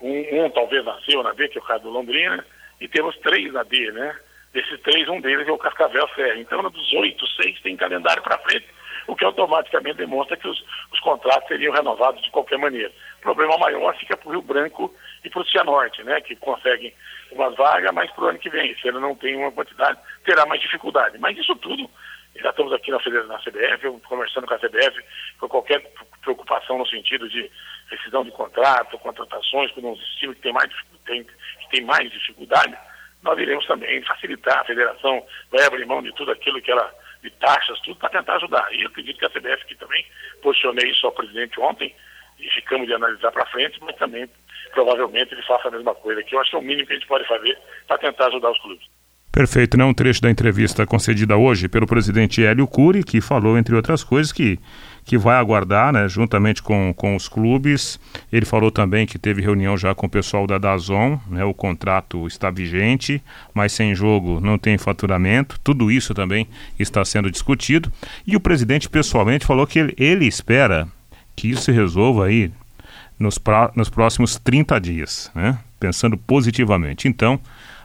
[0.00, 2.44] um, um talvez nasceu na B, que é o caso do Londrina,
[2.80, 4.16] e temos três na D, né?
[4.52, 6.36] Desses três, um deles é o Cascavel Serra.
[6.36, 8.66] Então, dos oito, seis têm calendário para frente,
[9.06, 12.92] o que automaticamente demonstra que os, os contratos seriam renovados de qualquer maneira.
[13.18, 16.92] O problema maior fica para o Rio Branco e para o Cianorte, né, que conseguem
[17.30, 20.44] umas vagas, mas para o ano que vem, se ele não tem uma quantidade, terá
[20.46, 21.18] mais dificuldade.
[21.18, 21.88] Mas isso tudo,
[22.36, 25.00] já estamos aqui na, CBF, conversando com a CBF,
[25.38, 25.80] com qualquer
[26.22, 27.50] preocupação no sentido de
[27.90, 30.70] rescisão de contrato, contratações por um estilo que tem mais,
[31.06, 32.76] tem, que tem mais dificuldade,
[33.22, 34.60] nós iremos também facilitar.
[34.60, 38.36] A federação vai abrir mão de tudo aquilo que ela, de taxas, tudo, para tentar
[38.36, 38.66] ajudar.
[38.72, 40.04] E eu acredito que a CBF, que também
[40.42, 41.94] posicionei isso ao presidente ontem,
[42.38, 44.28] e ficamos de analisar para frente, mas também
[44.72, 46.96] provavelmente ele faça a mesma coisa, que eu acho que é o mínimo que a
[46.96, 47.56] gente pode fazer
[47.86, 48.86] para tentar ajudar os clubes.
[49.32, 49.84] Perfeito, né?
[49.86, 54.30] Um trecho da entrevista concedida hoje pelo presidente Hélio Cury, que falou, entre outras coisas,
[54.30, 54.58] que,
[55.06, 57.98] que vai aguardar, né, juntamente com, com os clubes.
[58.30, 61.42] Ele falou também que teve reunião já com o pessoal da Dazon, né?
[61.46, 63.22] O contrato está vigente,
[63.54, 65.58] mas sem jogo não tem faturamento.
[65.64, 66.46] Tudo isso também
[66.78, 67.90] está sendo discutido.
[68.26, 70.86] E o presidente pessoalmente falou que ele, ele espera
[71.34, 72.52] que isso se resolva aí
[73.22, 75.58] nos, pra, nos próximos 30 dias, né?
[75.80, 77.08] Pensando positivamente.
[77.08, 77.40] Então,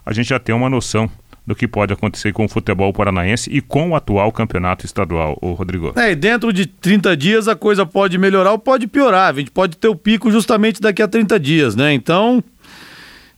[0.06, 1.10] a gente já tem uma noção
[1.46, 5.54] do que pode acontecer com o futebol paranaense e com o atual campeonato estadual, o
[5.54, 5.94] Rodrigo.
[5.96, 9.34] É, e dentro de 30 dias a coisa pode melhorar ou pode piorar.
[9.34, 11.94] A gente pode ter o pico justamente daqui a 30 dias, né?
[11.94, 12.44] Então,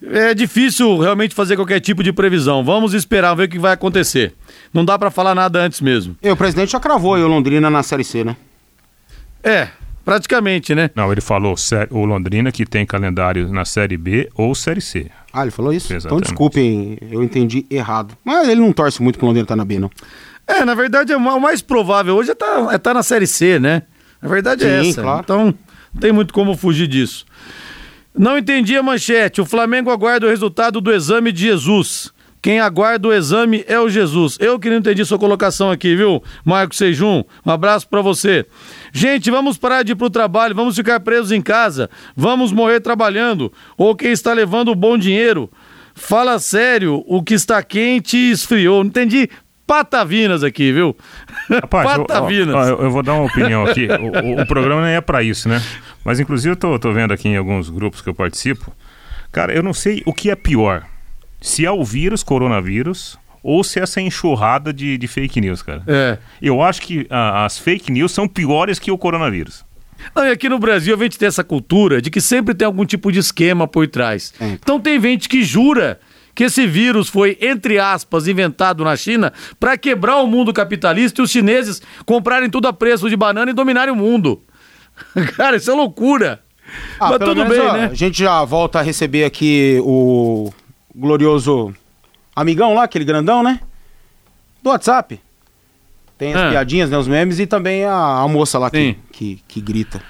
[0.01, 2.63] é difícil realmente fazer qualquer tipo de previsão.
[2.63, 4.33] Vamos esperar ver o que vai acontecer.
[4.73, 6.15] Não dá para falar nada antes mesmo.
[6.23, 8.35] E o presidente já cravou aí o Londrina na Série C, né?
[9.43, 9.67] É,
[10.09, 10.89] praticamente, né?
[10.95, 11.53] Não, ele falou
[11.91, 15.05] o Londrina que tem calendário na Série B ou Série C.
[15.31, 15.85] Ah, ele falou isso?
[15.85, 16.21] Então Exatamente.
[16.23, 18.17] Então desculpem, eu entendi errado.
[18.25, 19.91] Mas ele não torce muito pro Londrina tá na B, não.
[20.47, 23.59] É, na verdade, é o mais provável hoje é estar é tá na Série C,
[23.59, 23.83] né?
[24.19, 25.01] A verdade é Sim, essa.
[25.03, 25.21] claro.
[25.23, 25.45] Então,
[25.93, 27.23] não tem muito como fugir disso.
[28.17, 29.41] Não entendi a manchete.
[29.41, 32.11] O Flamengo aguarda o resultado do exame de Jesus.
[32.41, 34.37] Quem aguarda o exame é o Jesus.
[34.39, 37.23] Eu que não entendi sua colocação aqui, viu, Marco Sejum?
[37.45, 38.45] Um abraço pra você.
[38.93, 43.51] Gente, vamos parar de ir pro trabalho, vamos ficar presos em casa, vamos morrer trabalhando.
[43.77, 45.49] Ou quem está levando o bom dinheiro.
[45.93, 48.83] Fala sério, o que está quente esfriou.
[48.83, 49.29] Não entendi
[49.67, 50.95] patavinas aqui, viu?
[51.49, 52.55] Rapaz, eu, patavinas.
[52.55, 53.87] ó, eu, eu vou dar uma opinião aqui.
[53.99, 55.61] O, o- o programa nem é pra isso, né?
[56.05, 58.73] Mas inclusive eu tô, tô vendo aqui em alguns grupos que eu participo.
[59.31, 60.85] Cara, eu não sei o que é pior.
[61.41, 65.83] Se é o vírus, coronavírus, ou se é essa enxurrada de, de fake news, cara.
[65.87, 66.17] É.
[66.41, 69.63] Eu acho que ah, as fake news são piores que o coronavírus.
[70.15, 72.85] Não, e aqui no Brasil a gente tem essa cultura de que sempre tem algum
[72.85, 74.33] tipo de esquema por trás.
[74.39, 74.47] É.
[74.49, 75.99] Então tem gente que jura
[76.33, 81.23] que esse vírus foi, entre aspas, inventado na China para quebrar o mundo capitalista e
[81.23, 84.41] os chineses comprarem tudo a preço de banana e dominarem o mundo.
[85.35, 86.41] Cara, isso é loucura.
[86.99, 87.89] Ah, Mas tudo menos, bem, ó, né?
[87.91, 90.53] A gente já volta a receber aqui o
[90.99, 91.73] glorioso
[92.35, 93.59] amigão lá, aquele grandão, né?
[94.61, 95.19] Do WhatsApp.
[96.17, 96.49] Tem as Ah.
[96.49, 96.97] piadinhas, né?
[96.97, 100.01] Os memes e também a, a moça lá que, que, que grita.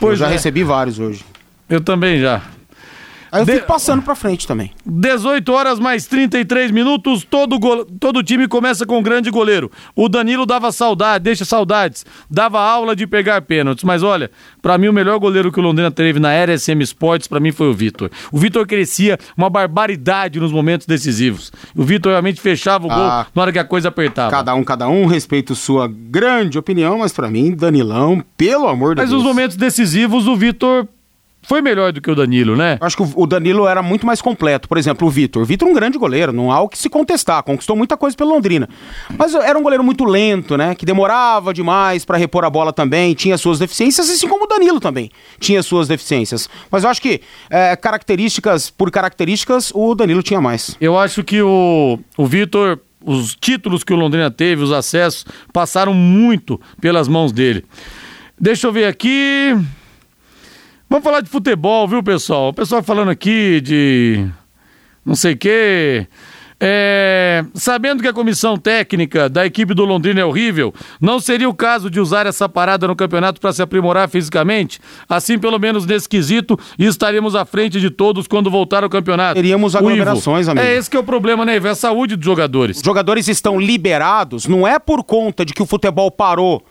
[0.00, 0.32] Pois eu já é.
[0.32, 1.24] recebi vários hoje.
[1.68, 2.42] Eu também já.
[3.32, 4.70] Aí eu De- fico passando pra frente também.
[4.84, 7.84] 18 horas mais 33 minutos, todo, go...
[7.98, 9.70] todo time começa com um grande goleiro.
[9.96, 14.88] O Danilo dava saudade, deixa saudades, dava aula de pegar pênaltis, mas olha, pra mim
[14.88, 17.72] o melhor goleiro que o Londrina teve na era SM Sports, pra mim foi o
[17.74, 18.10] Vitor.
[18.30, 21.50] O Vitor crescia uma barbaridade nos momentos decisivos.
[21.74, 23.26] O Vitor realmente fechava o gol Ah.
[23.34, 24.30] na hora que a coisa apertava.
[24.30, 29.00] Cada um, cada um, respeito sua grande opinião, mas pra mim, Danilão, pelo amor de
[29.00, 29.22] Mas Deus.
[29.22, 30.86] nos momentos decisivos o Vitor
[31.42, 32.78] foi melhor do que o Danilo, né?
[32.80, 34.68] Acho que o Danilo era muito mais completo.
[34.68, 35.42] Por exemplo, o Vitor.
[35.42, 37.42] O Vitor é um grande goleiro, não há o que se contestar.
[37.42, 38.68] Conquistou muita coisa pelo Londrina.
[39.16, 40.74] Mas era um goleiro muito lento, né?
[40.74, 43.14] Que demorava demais pra repor a bola também.
[43.14, 46.48] Tinha suas deficiências, assim como o Danilo também tinha suas deficiências.
[46.70, 50.76] Mas eu acho que é, características por características, o Danilo tinha mais.
[50.80, 55.92] Eu acho que o, o Vitor, os títulos que o Londrina teve, os acessos, passaram
[55.92, 57.64] muito pelas mãos dele.
[58.40, 59.56] Deixa eu ver aqui.
[60.92, 62.50] Vamos falar de futebol, viu, pessoal?
[62.50, 64.26] O pessoal falando aqui de
[65.06, 66.06] não sei o quê.
[66.60, 71.54] É, sabendo que a comissão técnica da equipe do Londrina é horrível, não seria o
[71.54, 74.80] caso de usar essa parada no campeonato para se aprimorar fisicamente?
[75.08, 79.36] Assim, pelo menos nesse quesito, estaremos à frente de todos quando voltar ao campeonato.
[79.36, 80.64] Teríamos aglomerações, amigo.
[80.64, 81.68] É esse que é o problema, né, Ivo?
[81.68, 82.76] É a saúde dos jogadores.
[82.76, 86.62] Os jogadores estão liberados, não é por conta de que o futebol parou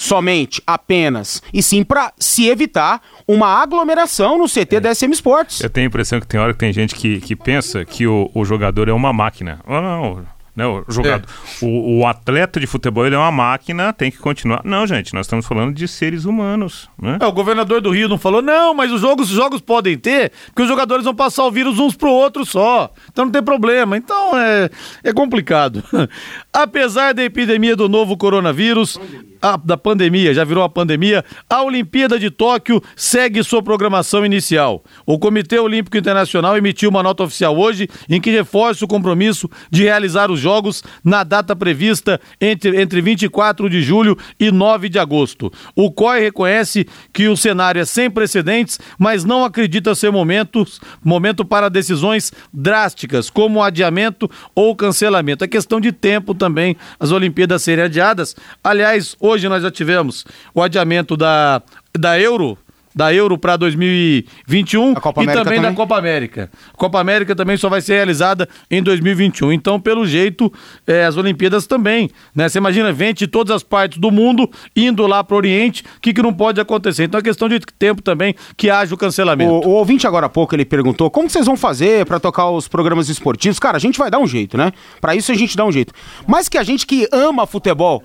[0.00, 5.60] somente, apenas, e sim pra se evitar uma aglomeração no CT da SM Sports.
[5.60, 8.30] Eu tenho a impressão que tem hora que tem gente que, que pensa que o,
[8.32, 9.60] o jogador é uma máquina.
[9.68, 10.24] Não,
[10.56, 11.28] não, o, jogador,
[11.60, 14.62] o, o atleta de futebol ele é uma máquina, tem que continuar.
[14.64, 16.88] Não, gente, nós estamos falando de seres humanos.
[17.00, 17.18] Né?
[17.20, 20.32] É, o governador do Rio não falou, não, mas os jogos, os jogos podem ter,
[20.46, 22.90] porque os jogadores vão passar o vírus uns pro outro só.
[23.12, 23.98] Então não tem problema.
[23.98, 24.70] Então é,
[25.04, 25.84] é complicado.
[26.50, 28.98] Apesar da epidemia do novo coronavírus,
[29.40, 34.84] a, da pandemia, já virou a pandemia, a Olimpíada de Tóquio segue sua programação inicial.
[35.06, 39.84] O Comitê Olímpico Internacional emitiu uma nota oficial hoje em que reforça o compromisso de
[39.84, 45.52] realizar os Jogos na data prevista entre, entre 24 de julho e 9 de agosto.
[45.74, 51.44] O COI reconhece que o cenário é sem precedentes, mas não acredita ser momentos, momento
[51.44, 55.44] para decisões drásticas, como adiamento ou cancelamento.
[55.44, 58.34] É questão de tempo também as Olimpíadas serem adiadas.
[58.62, 61.62] Aliás, hoje nós já tivemos o adiamento da,
[61.96, 62.58] da Euro
[62.94, 66.50] da Euro para 2021 e também, também, da Copa América.
[66.72, 69.52] A Copa América também só vai ser realizada em 2021.
[69.52, 70.52] Então, pelo jeito,
[70.86, 72.10] é, as Olimpíadas também.
[72.34, 72.48] Né?
[72.48, 76.00] Você imagina, vem de todas as partes do mundo indo lá para o Oriente, o
[76.00, 77.04] que, que não pode acontecer?
[77.04, 79.50] Então é questão de tempo também que haja o cancelamento.
[79.50, 82.66] O, o ouvinte agora há pouco ele perguntou como vocês vão fazer para tocar os
[82.66, 83.58] programas esportivos.
[83.58, 84.72] Cara, a gente vai dar um jeito, né?
[85.00, 85.92] Para isso a gente dá um jeito.
[86.26, 88.02] Mas que a gente que ama futebol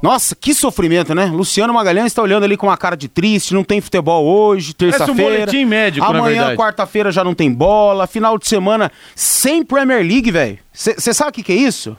[0.00, 1.26] nossa, que sofrimento, né?
[1.26, 5.50] Luciano Magalhães está olhando ali com uma cara de triste, não tem futebol hoje, terça-feira.
[5.52, 8.06] Um médico, Amanhã, quarta-feira, já não tem bola.
[8.06, 10.58] Final de semana, sem Premier League, velho.
[10.72, 11.96] Você sabe o que, que é isso?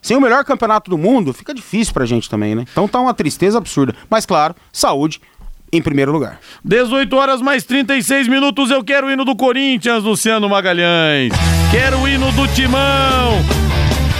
[0.00, 2.64] Sem o melhor campeonato do mundo, fica difícil pra gente também, né?
[2.70, 3.94] Então tá uma tristeza absurda.
[4.08, 5.20] Mas claro, saúde
[5.72, 6.40] em primeiro lugar.
[6.64, 11.32] 18 horas mais 36 minutos, eu quero o hino do Corinthians, Luciano Magalhães.
[11.70, 13.69] Quero o hino do Timão.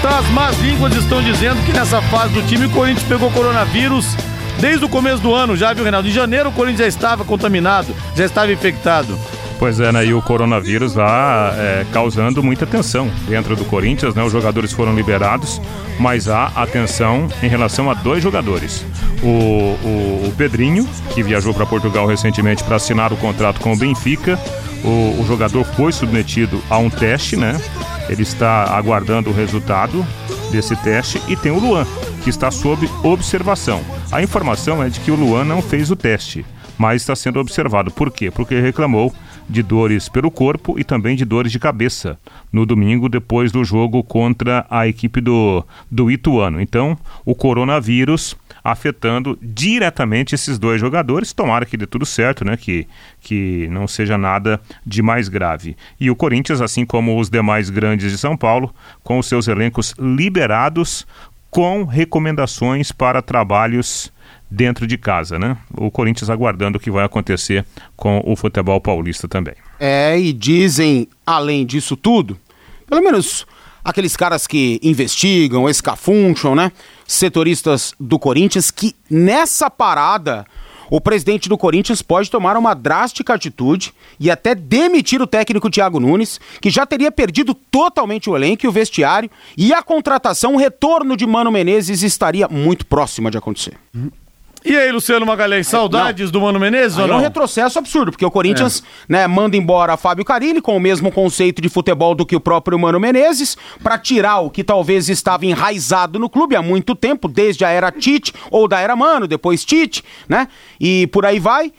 [0.03, 4.17] Tá, as más línguas estão dizendo que nessa fase do time o Corinthians pegou coronavírus
[4.59, 6.09] desde o começo do ano, já viu, Reinaldo?
[6.09, 9.19] Em janeiro o Corinthians já estava contaminado, já estava infectado.
[9.59, 10.07] Pois é, né?
[10.07, 14.23] E o coronavírus lá é, causando muita tensão dentro do Corinthians, né?
[14.25, 15.61] Os jogadores foram liberados,
[15.99, 18.87] mas há atenção em relação a dois jogadores.
[19.23, 23.77] O, o, o Pedrinho, que viajou para Portugal recentemente para assinar o contrato com o
[23.77, 24.39] Benfica,
[24.83, 27.61] o, o jogador foi submetido a um teste, né?
[28.11, 30.05] Ele está aguardando o resultado
[30.51, 31.87] desse teste e tem o Luan,
[32.25, 33.81] que está sob observação.
[34.11, 36.45] A informação é de que o Luan não fez o teste,
[36.77, 37.93] mas está sendo observado.
[37.93, 38.29] Por quê?
[38.29, 39.15] Porque reclamou
[39.49, 42.19] de dores pelo corpo e também de dores de cabeça
[42.53, 46.61] no domingo depois do jogo contra a equipe do, do Ituano.
[46.61, 51.33] Então, o coronavírus afetando diretamente esses dois jogadores.
[51.33, 52.57] Tomara que dê tudo certo, né?
[52.57, 52.87] Que,
[53.21, 55.77] que não seja nada de mais grave.
[55.99, 59.95] E o Corinthians, assim como os demais grandes de São Paulo, com os seus elencos
[59.99, 61.07] liberados,
[61.51, 64.13] com recomendações para trabalhos
[64.51, 65.57] dentro de casa, né?
[65.77, 67.65] O Corinthians aguardando o que vai acontecer
[67.97, 69.55] com o futebol paulista também.
[69.79, 72.39] É, e dizem, além disso tudo,
[72.89, 73.47] pelo menos
[73.85, 76.73] aqueles caras que investigam, escafuncham, né?
[77.11, 80.47] Setoristas do Corinthians, que nessa parada
[80.89, 85.99] o presidente do Corinthians pode tomar uma drástica atitude e até demitir o técnico Thiago
[85.99, 90.57] Nunes, que já teria perdido totalmente o elenco e o vestiário, e a contratação, o
[90.57, 93.75] retorno de Mano Menezes estaria muito próxima de acontecer.
[94.63, 96.33] E aí, Luciano Magalhães, saudades não.
[96.33, 97.15] do Mano Menezes aí ou não?
[97.15, 99.13] É um retrocesso absurdo, porque o Corinthians é.
[99.13, 102.79] né, manda embora Fábio Carilli com o mesmo conceito de futebol do que o próprio
[102.79, 107.65] Mano Menezes, para tirar o que talvez estava enraizado no clube há muito tempo, desde
[107.65, 110.47] a era Tite ou da era Mano, depois Tite, né?
[110.79, 111.73] E por aí vai.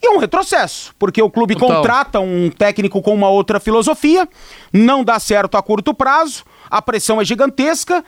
[0.00, 1.76] E é um retrocesso, porque o clube Total.
[1.76, 4.28] contrata um técnico com uma outra filosofia,
[4.72, 8.04] não dá certo a curto prazo, a pressão é gigantesca.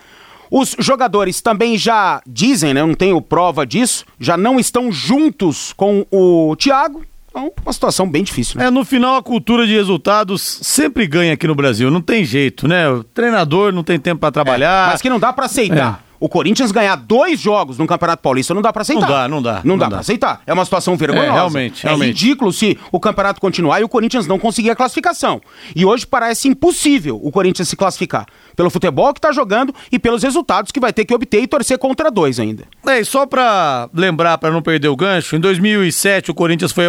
[0.51, 2.85] Os jogadores também já dizem, né?
[2.85, 7.05] Não tenho prova disso, já não estão juntos com o Thiago.
[7.29, 8.59] Então, uma situação bem difícil.
[8.59, 8.67] Né?
[8.67, 12.67] É, no final a cultura de resultados sempre ganha aqui no Brasil, não tem jeito,
[12.67, 12.89] né?
[12.91, 14.89] O treinador não tem tempo para trabalhar.
[14.89, 16.03] É, mas que não dá para aceitar.
[16.07, 19.01] É o Corinthians ganhar dois jogos no Campeonato Paulista não dá para aceitar.
[19.01, 19.55] Não dá, não dá.
[19.55, 19.91] Não, não dá, dá.
[19.91, 20.43] para aceitar.
[20.47, 21.29] É uma situação vergonhosa.
[21.29, 22.09] É, realmente, realmente.
[22.09, 25.41] É ridículo se o campeonato continuar e o Corinthians não conseguir a classificação.
[25.75, 28.27] E hoje parece impossível o Corinthians se classificar.
[28.55, 31.79] Pelo futebol que tá jogando e pelos resultados que vai ter que obter e torcer
[31.79, 32.65] contra dois ainda.
[32.87, 36.87] É, e só para lembrar, para não perder o gancho, em 2007 o Corinthians foi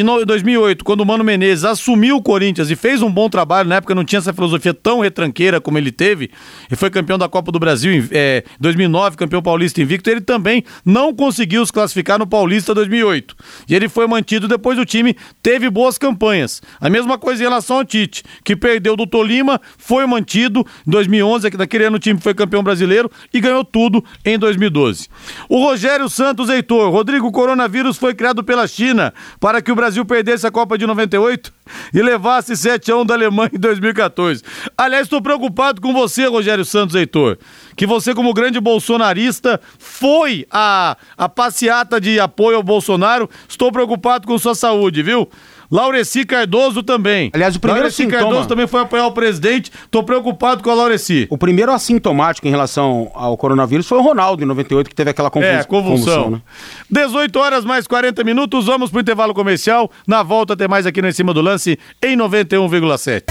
[0.00, 3.76] em 2008, quando o Mano Menezes assumiu o Corinthians e fez um bom trabalho, na
[3.76, 6.30] época não tinha essa filosofia tão retranqueira como ele teve,
[6.68, 10.64] e foi campeão da Copa do Brasil em é, 2009, campeão paulista invicto, ele também
[10.84, 13.36] não conseguiu se classificar no Paulista 2008.
[13.68, 16.60] E ele foi mantido depois o time teve boas campanhas.
[16.80, 21.50] A mesma coisa em relação ao Tite, que perdeu do Tolima, foi mantido em 2011,
[21.56, 25.08] naquele ano o time foi campeão brasileiro e ganhou tudo em 2012.
[25.48, 30.46] O Rogério Santos Heitor, Rodrigo Coronavírus foi criado pela China para que o Brasil perdesse
[30.46, 31.52] a Copa de 98
[31.92, 34.42] e levasse 7 a 1 da Alemanha em 2014.
[34.78, 37.36] Aliás, estou preocupado com você, Rogério Santos Heitor,
[37.76, 43.28] que você, como grande bolsonarista, foi a, a passeata de apoio ao Bolsonaro.
[43.46, 45.28] Estou preocupado com sua saúde, viu?
[45.74, 47.30] Laureci Cardoso também.
[47.34, 49.72] Aliás, o primeiro Laureci sintoma- Cardoso também foi apoiar o presidente.
[49.90, 51.26] Tô preocupado com a Laureci.
[51.28, 55.30] O primeiro assintomático em relação ao coronavírus foi o Ronaldo, em 98, que teve aquela
[55.30, 56.30] confus- É, convulsão.
[56.30, 56.40] né?
[56.88, 59.90] 18 horas mais 40 minutos, vamos pro intervalo comercial.
[60.06, 63.24] Na volta tem mais aqui no Em Cima do Lance em 91,7.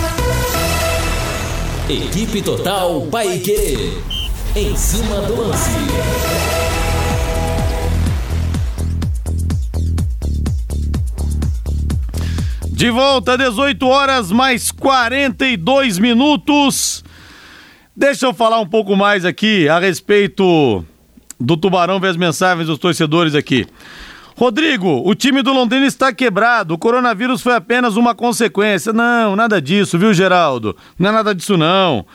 [1.89, 3.93] Equipe Total Paique.
[4.55, 5.69] Em cima do lance.
[12.83, 17.01] De volta, 18 horas mais 42 minutos.
[17.95, 20.83] Deixa eu falar um pouco mais aqui a respeito
[21.39, 23.65] do Tubarão ver as mensagens dos torcedores aqui.
[24.35, 26.73] Rodrigo, o time do Londrina está quebrado.
[26.73, 28.91] O coronavírus foi apenas uma consequência.
[28.91, 30.75] Não, nada disso, viu, Geraldo?
[30.99, 32.05] Não é nada disso, não.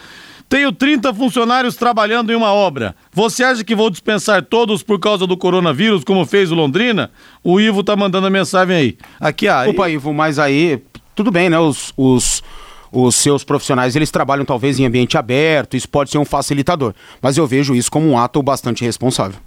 [0.48, 2.96] Tenho 30 funcionários trabalhando em uma obra.
[3.12, 7.10] Você acha que vou dispensar todos por causa do coronavírus, como fez o Londrina?
[7.44, 8.98] O Ivo tá mandando a mensagem aí.
[9.20, 9.64] Aqui, ah.
[9.64, 10.82] Desculpa, Ivo, mas aí,
[11.14, 11.58] tudo bem, né?
[11.58, 12.42] Os, os,
[12.90, 16.94] os seus profissionais, eles trabalham talvez em ambiente aberto, isso pode ser um facilitador.
[17.20, 19.38] Mas eu vejo isso como um ato bastante responsável.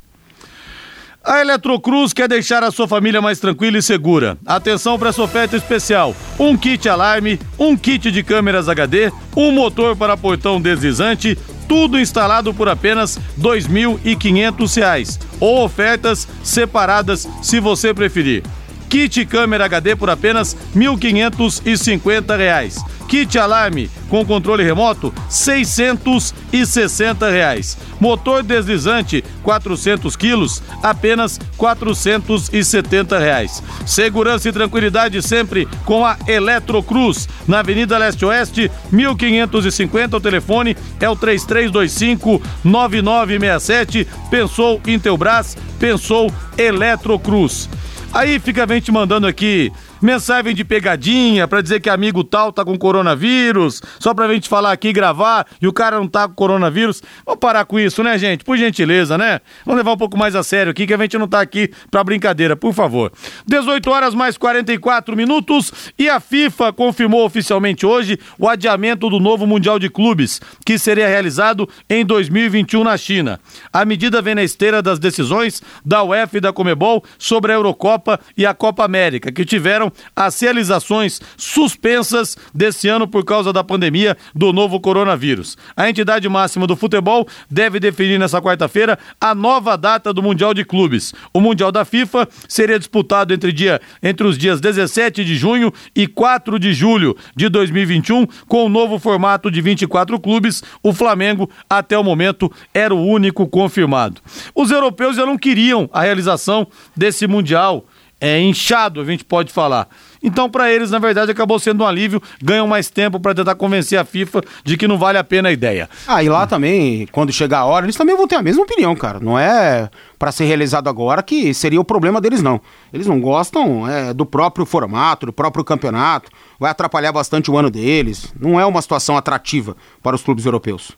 [1.24, 4.40] A Eletrocruz quer deixar a sua família mais tranquila e segura.
[4.44, 9.96] Atenção para essa oferta especial: um kit alarme, um kit de câmeras HD, um motor
[9.96, 18.42] para portão deslizante, tudo instalado por apenas R$ 2.500 ou ofertas separadas se você preferir.
[18.90, 22.84] Kit câmera HD por apenas R$ 1.550.
[23.12, 27.78] Kit alarme com controle remoto, 660 reais.
[28.00, 33.62] Motor deslizante, 400 quilos, apenas 470 reais.
[33.86, 37.28] Segurança e tranquilidade sempre com a Eletrocruz.
[37.46, 40.16] Na Avenida Leste Oeste, 1550.
[40.16, 44.08] O telefone é o 3325-9967.
[44.30, 47.70] Pensou Intelbras, pensou Eletrocruz.
[48.14, 49.70] Aí fica vem te mandando aqui
[50.02, 54.72] mensagem de pegadinha pra dizer que amigo tal tá com coronavírus, só pra gente falar
[54.72, 57.02] aqui e gravar e o cara não tá com coronavírus.
[57.26, 58.44] Vamos parar com isso, né, gente?
[58.44, 59.42] Por gentileza, né?
[59.66, 62.04] Vamos levar um pouco mais a sério aqui que a gente não tá aqui pra
[62.04, 63.12] brincadeira, por favor.
[63.46, 69.46] 18 horas mais 44 minutos e a FIFA confirmou oficialmente hoje o adiamento do novo
[69.46, 73.40] Mundial de Clubes, que seria realizado em 2021 na China.
[73.72, 78.20] A medida vem na esteira das decisões da UEFA e da Comebol sobre a Eurocopa
[78.38, 84.18] e a Copa América, que tiveram as realizações suspensas desse ano por causa da pandemia
[84.34, 85.58] do novo coronavírus.
[85.76, 90.64] A entidade máxima do futebol deve definir nessa quarta-feira a nova data do Mundial de
[90.64, 91.14] Clubes.
[91.34, 96.08] O Mundial da FIFA seria disputado entre, dia, entre os dias 17 de junho e
[96.08, 100.64] 4 de julho de 2021, com o novo formato de 24 clubes.
[100.84, 104.22] O Flamengo, até o momento, era o único confirmado.
[104.56, 107.86] Os europeus já não queriam a realização desse Mundial
[108.22, 109.88] é inchado, a gente pode falar.
[110.22, 113.98] Então, para eles, na verdade, acabou sendo um alívio, ganham mais tempo para tentar convencer
[113.98, 115.90] a FIFA de que não vale a pena a ideia.
[116.08, 118.96] Ah, e lá também, quando chegar a hora, eles também vão ter a mesma opinião,
[118.96, 119.20] cara.
[119.20, 122.62] Não é para ser realizado agora que seria o problema deles, não.
[122.94, 127.72] Eles não gostam é, do próprio formato, do próprio campeonato, vai atrapalhar bastante o ano
[127.72, 128.32] deles.
[128.40, 130.92] Não é uma situação atrativa para os clubes europeus.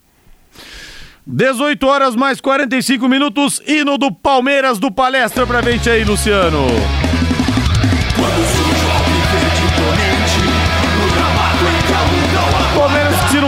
[1.26, 6.68] 18 horas mais 45 minutos, hino do Palmeiras do Palestra pra gente aí, Luciano.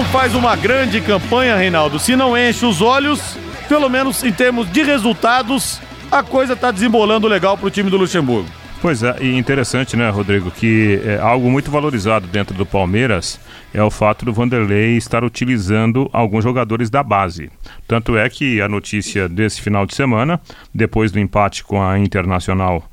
[0.05, 3.37] Faz uma grande campanha, Reinaldo, se não enche os olhos,
[3.67, 5.79] pelo menos em termos de resultados,
[6.11, 8.49] a coisa tá desembolando legal pro time do Luxemburgo.
[8.81, 13.39] Pois é, e interessante, né, Rodrigo, que é algo muito valorizado dentro do Palmeiras
[13.73, 17.49] é o fato do Vanderlei estar utilizando alguns jogadores da base.
[17.87, 20.39] Tanto é que a notícia desse final de semana,
[20.73, 22.83] depois do empate com a Internacional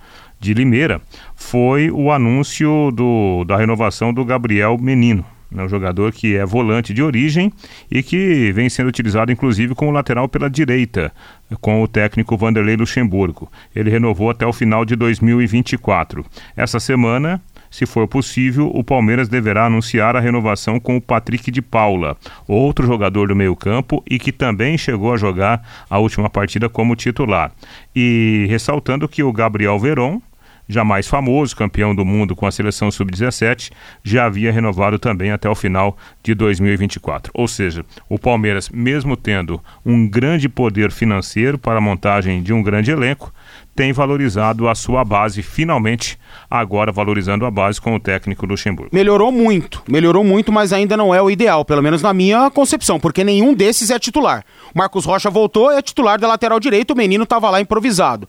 [0.41, 1.01] de Limeira,
[1.37, 5.25] foi o anúncio do, da renovação do Gabriel Menino.
[5.53, 7.53] Né, Um jogador que é volante de origem
[7.91, 11.13] e que vem sendo utilizado inclusive como lateral pela direita,
[11.61, 13.51] com o técnico Vanderlei Luxemburgo.
[13.75, 16.25] Ele renovou até o final de 2024.
[16.57, 17.41] Essa semana,
[17.71, 22.87] se for possível, o Palmeiras deverá anunciar a renovação com o Patrick de Paula, outro
[22.87, 27.53] jogador do meio-campo e que também chegou a jogar a última partida como titular.
[27.95, 30.21] E ressaltando que o Gabriel Veron,
[30.69, 33.71] jamais famoso, campeão do mundo com a seleção sub-17,
[34.03, 37.31] já havia renovado também até o final de 2024.
[37.35, 42.63] Ou seja, o Palmeiras, mesmo tendo um grande poder financeiro para a montagem de um
[42.63, 43.33] grande elenco,
[43.75, 46.19] tem valorizado a sua base, finalmente
[46.51, 48.91] agora valorizando a base com o técnico Luxemburgo.
[48.93, 53.01] Melhorou muito, melhorou muito, mas ainda não é o ideal, pelo menos na minha concepção,
[53.01, 54.45] porque nenhum desses é titular.
[54.75, 58.29] Marcos Rocha voltou, é titular da lateral direito, o menino estava lá improvisado.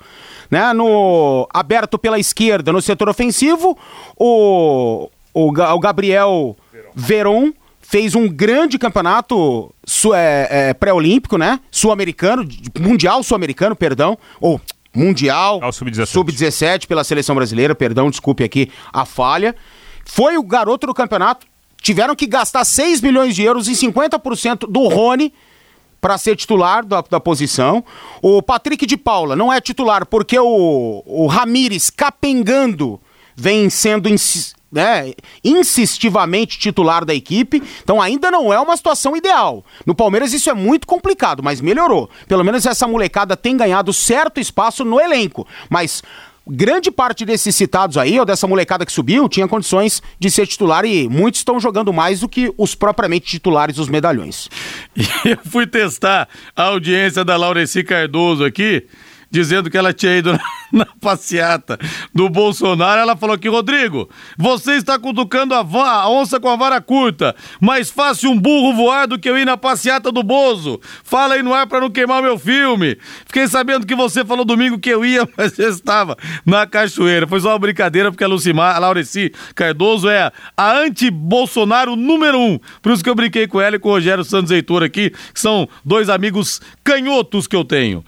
[0.50, 0.72] Né?
[0.74, 3.78] No aberto pela esquerda, no setor ofensivo,
[4.16, 6.56] o, o, o Gabriel
[6.96, 9.72] Veron fez um grande campeonato
[10.16, 11.60] é, é, pré-olímpico, né?
[11.70, 12.48] Sul-americano,
[12.80, 14.60] mundial sul-americano, perdão, ou
[14.96, 19.56] mundial sub-17 sub pela seleção brasileira, perdão, desculpe aqui a falha.
[20.06, 21.46] Foi o garoto do campeonato.
[21.82, 25.34] Tiveram que gastar 6 milhões de euros em 50% do Rony
[26.00, 27.84] para ser titular da, da, posição.
[28.22, 33.00] O Patrick de Paula não é titular porque o, o Ramires capengando
[33.36, 34.10] vem sendo
[34.74, 35.14] né,
[35.44, 39.64] insistivamente titular da equipe, então ainda não é uma situação ideal.
[39.86, 42.10] No Palmeiras isso é muito complicado, mas melhorou.
[42.28, 46.02] Pelo menos essa molecada tem ganhado certo espaço no elenco, mas
[46.46, 50.84] grande parte desses citados aí, ou dessa molecada que subiu, tinha condições de ser titular
[50.86, 54.50] e muitos estão jogando mais do que os propriamente titulares dos medalhões.
[55.26, 58.86] E eu fui testar a audiência da Laureci Cardoso aqui
[59.34, 60.40] dizendo que ela tinha ido
[60.72, 61.80] na, passeata
[62.14, 63.02] do Bolsonaro.
[63.02, 64.08] Ela falou aqui, Rodrigo,
[64.38, 67.36] você está cutucando a, a, onça com a vara curta.
[67.60, 70.80] Mais fácil um burro voar do que eu ir na passeata do Bozo.
[71.04, 72.96] Fala aí no ar para não queimar meu filme.
[73.26, 76.16] Fiquei sabendo que você falou domingo que eu ia, mas eu estava
[76.46, 77.26] na cachoeira.
[77.26, 82.60] Foi só uma brincadeira, porque a Lucimar, a Laureci Cardoso é a anti-Bolsonaro número um.
[82.84, 85.40] Por isso que eu brinquei com ela e com o Rogério Santos Heitor aqui, que
[85.40, 88.04] são dois amigos canhotos que eu tenho.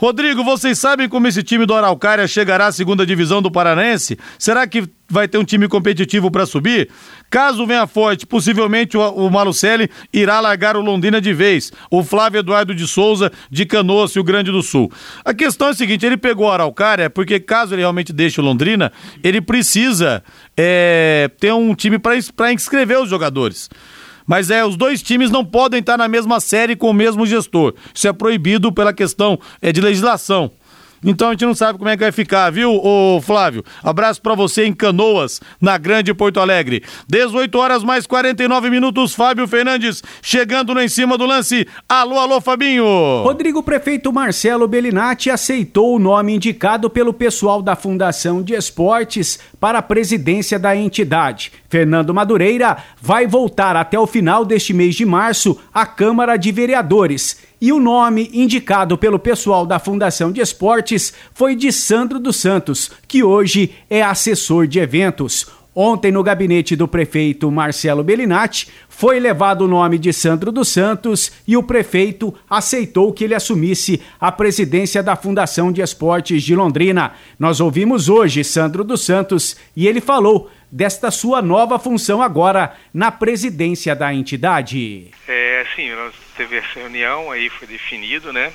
[0.00, 4.18] Rodrigo, vocês sabem como esse time do Araucária chegará à segunda divisão do Paranense?
[4.38, 6.88] Será que vai ter um time competitivo para subir?
[7.28, 11.70] Caso venha forte, possivelmente o, o Malucelli irá largar o Londrina de vez.
[11.90, 14.90] O Flávio Eduardo de Souza, de Canoas, Rio Grande do Sul.
[15.22, 18.44] A questão é a seguinte: ele pegou o Araucária porque, caso ele realmente deixe o
[18.44, 18.90] Londrina,
[19.22, 20.24] ele precisa
[20.56, 23.68] é, ter um time para inscrever os jogadores.
[24.30, 27.74] Mas é, os dois times não podem estar na mesma série com o mesmo gestor.
[27.92, 30.52] Isso é proibido pela questão é, de legislação.
[31.04, 33.64] Então a gente não sabe como é que vai ficar, viu, ô Flávio?
[33.82, 36.82] Abraço para você em Canoas, na Grande Porto Alegre.
[37.08, 41.66] 18 horas mais 49 minutos, Fábio Fernandes chegando no em cima do lance.
[41.88, 42.84] Alô, alô, Fabinho.
[43.22, 49.78] Rodrigo Prefeito Marcelo Bellinati aceitou o nome indicado pelo pessoal da Fundação de Esportes para
[49.78, 51.52] a presidência da entidade.
[51.68, 57.49] Fernando Madureira vai voltar até o final deste mês de março à Câmara de Vereadores
[57.60, 62.90] e o nome indicado pelo pessoal da Fundação de Esportes foi de Sandro dos Santos,
[63.06, 65.46] que hoje é assessor de eventos.
[65.74, 71.30] Ontem, no gabinete do prefeito Marcelo Bellinati, foi levado o nome de Sandro dos Santos
[71.46, 77.12] e o prefeito aceitou que ele assumisse a presidência da Fundação de Esportes de Londrina.
[77.38, 83.10] Nós ouvimos hoje Sandro dos Santos e ele falou desta sua nova função agora na
[83.10, 85.10] presidência da entidade.
[85.26, 88.52] É, sim, nós teve essa reunião, aí foi definido, né?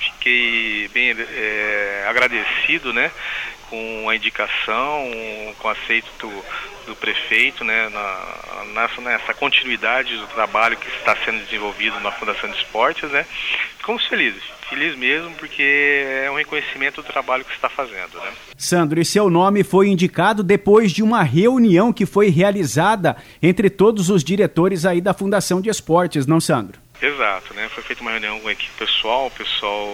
[0.00, 3.10] Fiquei bem é, agradecido, né?
[3.68, 5.10] Com a indicação,
[5.58, 6.08] com o aceito
[6.86, 7.88] do, prefeito, né?
[7.90, 13.26] Na, nessa, nessa continuidade do trabalho que está sendo desenvolvido na Fundação de Esportes, né?
[13.78, 18.18] Ficamos felizes feliz mesmo porque é um reconhecimento do trabalho que está fazendo.
[18.18, 18.32] Né?
[18.56, 24.10] Sandro, e seu nome foi indicado depois de uma reunião que foi realizada entre todos
[24.10, 26.78] os diretores aí da Fundação de Esportes, não, Sandro?
[27.00, 27.68] Exato, né?
[27.68, 29.86] Foi feita uma reunião com a equipe pessoal, o pessoal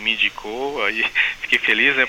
[0.00, 1.04] me indicou, aí
[1.42, 2.08] fiquei feliz, né?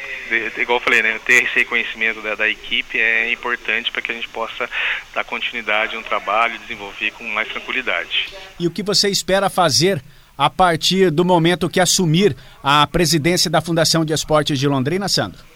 [0.57, 1.19] Igual eu falei, né?
[1.25, 4.69] Ter esse reconhecimento da, da equipe é importante para que a gente possa
[5.13, 8.29] dar continuidade no trabalho e desenvolver com mais tranquilidade.
[8.57, 10.01] E o que você espera fazer
[10.37, 15.50] a partir do momento que assumir a presidência da Fundação de Esportes de Londrina, Sandro?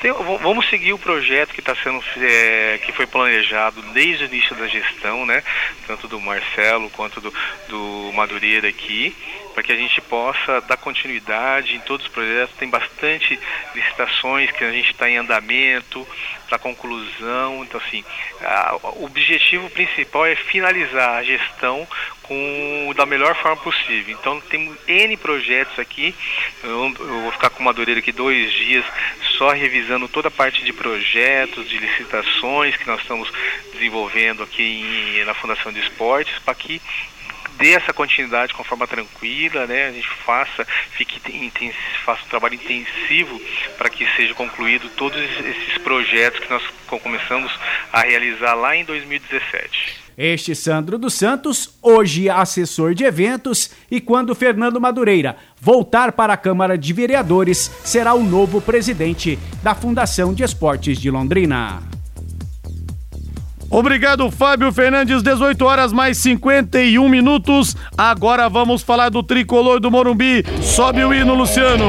[0.00, 4.54] Tem, vamos seguir o projeto que está sendo é, que foi planejado desde o início
[4.56, 5.42] da gestão, né?
[5.86, 7.32] Tanto do Marcelo quanto do,
[7.68, 9.14] do Madureira aqui,
[9.56, 12.54] para que a gente possa dar continuidade em todos os projetos.
[12.58, 13.40] Tem bastante
[13.74, 16.06] licitações que a gente está em andamento
[16.46, 17.64] para conclusão.
[17.64, 18.04] Então, assim,
[18.42, 21.88] a, o objetivo principal é finalizar a gestão
[22.22, 24.14] com da melhor forma possível.
[24.20, 26.14] Então temos N projetos aqui.
[26.62, 28.84] Eu, eu, vou ficar com uma Madureira aqui dois dias
[29.38, 33.30] só revisando toda a parte de projetos, de licitações que nós estamos
[33.72, 36.80] desenvolvendo aqui em, na Fundação de Esportes, para que
[37.58, 39.86] dê essa continuidade com forma tranquila, né?
[39.86, 43.40] A gente faça, fique intenso, faça um trabalho intensivo
[43.76, 46.62] para que seja concluído todos esses projetos que nós
[47.02, 47.52] começamos
[47.92, 50.06] a realizar lá em 2017.
[50.16, 56.38] Este Sandro dos Santos, hoje assessor de eventos, e quando Fernando Madureira voltar para a
[56.38, 61.95] Câmara de Vereadores, será o novo presidente da Fundação de Esportes de Londrina.
[63.70, 65.22] Obrigado, Fábio Fernandes.
[65.22, 67.76] 18 horas mais 51 minutos.
[67.96, 70.44] Agora vamos falar do tricolor do Morumbi.
[70.62, 71.86] Sobe o hino, Luciano.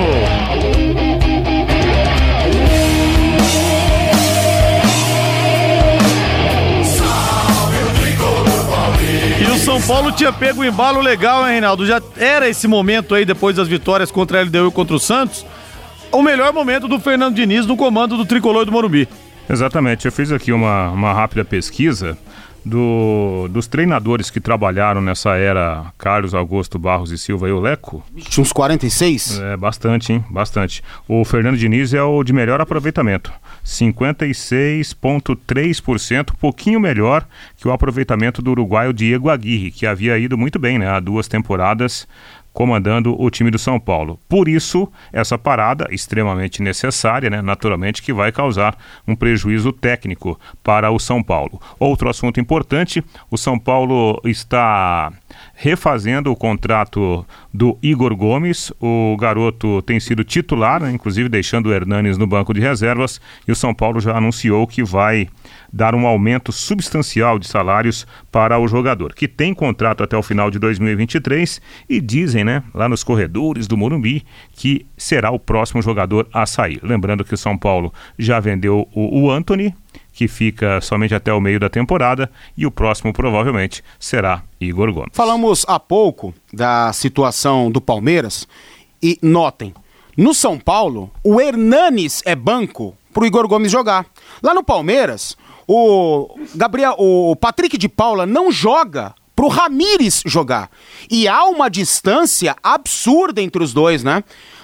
[9.39, 11.85] E o São Paulo tinha pego um embalo legal, hein, Reinaldo?
[11.85, 15.45] Já era esse momento aí, depois das vitórias contra a LDU e contra o Santos,
[16.11, 19.07] o melhor momento do Fernando Diniz no comando do tricolor do Morumbi.
[19.49, 22.17] Exatamente, eu fiz aqui uma, uma rápida pesquisa
[22.67, 28.03] do, dos treinadores que trabalharam nessa era Carlos Augusto Barros e Silva e o Leco.
[28.37, 29.39] Uns 46?
[29.39, 30.23] É, bastante, hein?
[30.29, 30.83] Bastante.
[31.07, 33.31] O Fernando Diniz é o de melhor aproveitamento.
[33.65, 40.79] 56,3%, pouquinho melhor que o aproveitamento do uruguaio Diego Aguirre, que havia ido muito bem,
[40.79, 40.89] né?
[40.89, 42.07] Há duas temporadas
[42.57, 44.19] comandando o time do São Paulo.
[44.27, 48.75] Por isso, essa parada extremamente necessária, né, naturalmente, que vai causar
[49.07, 51.61] um prejuízo técnico para o São Paulo.
[51.79, 55.13] Outro assunto importante: o São Paulo está
[55.53, 58.73] refazendo o contrato do Igor Gomes.
[58.81, 63.51] O garoto tem sido titular, né, inclusive deixando o Hernanes no banco de reservas, e
[63.51, 65.29] o São Paulo já anunciou que vai
[65.71, 70.49] dar um aumento substancial de salários para o jogador, que tem contrato até o final
[70.49, 76.27] de 2023 e dizem, né, lá nos corredores do Morumbi, que será o próximo jogador
[76.33, 76.79] a sair.
[76.83, 79.73] Lembrando que o São Paulo já vendeu o, o Anthony,
[80.13, 85.11] que fica somente até o meio da temporada, e o próximo provavelmente será Igor Gomes.
[85.13, 88.47] Falamos há pouco da situação do Palmeiras
[89.01, 89.73] e notem,
[90.17, 94.03] no São Paulo, o Hernanes é banco para o Igor Gomes jogar.
[94.41, 95.37] Lá no Palmeiras,
[95.67, 100.71] o Gabriel, o Patrick de Paula não joga pro Ramires jogar.
[101.11, 104.23] E há uma distância absurda entre os dois, né?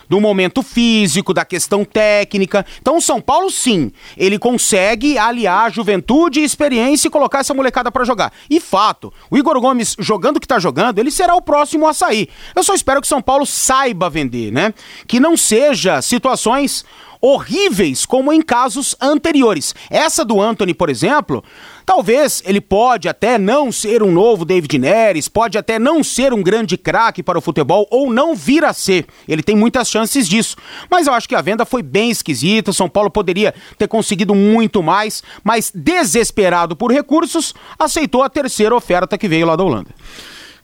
[0.09, 2.65] Do momento físico, da questão técnica.
[2.81, 7.91] Então, o São Paulo, sim, ele consegue aliar juventude e experiência e colocar essa molecada
[7.91, 8.33] para jogar.
[8.49, 11.93] E fato, o Igor Gomes jogando o que tá jogando, ele será o próximo a
[11.93, 12.27] sair.
[12.55, 14.73] Eu só espero que o São Paulo saiba vender, né?
[15.07, 16.83] Que não seja situações
[17.23, 19.73] horríveis como em casos anteriores.
[19.89, 21.41] Essa do Anthony, por exemplo,
[21.85, 26.43] talvez ele pode até não ser um novo David Neres, pode até não ser um
[26.43, 29.05] grande craque para o futebol ou não vir a ser.
[29.25, 30.57] Ele tem muitas chances disso.
[30.91, 32.73] Mas eu acho que a venda foi bem esquisita.
[32.73, 39.17] São Paulo poderia ter conseguido muito mais, mas desesperado por recursos, aceitou a terceira oferta
[39.17, 39.91] que veio lá da Holanda.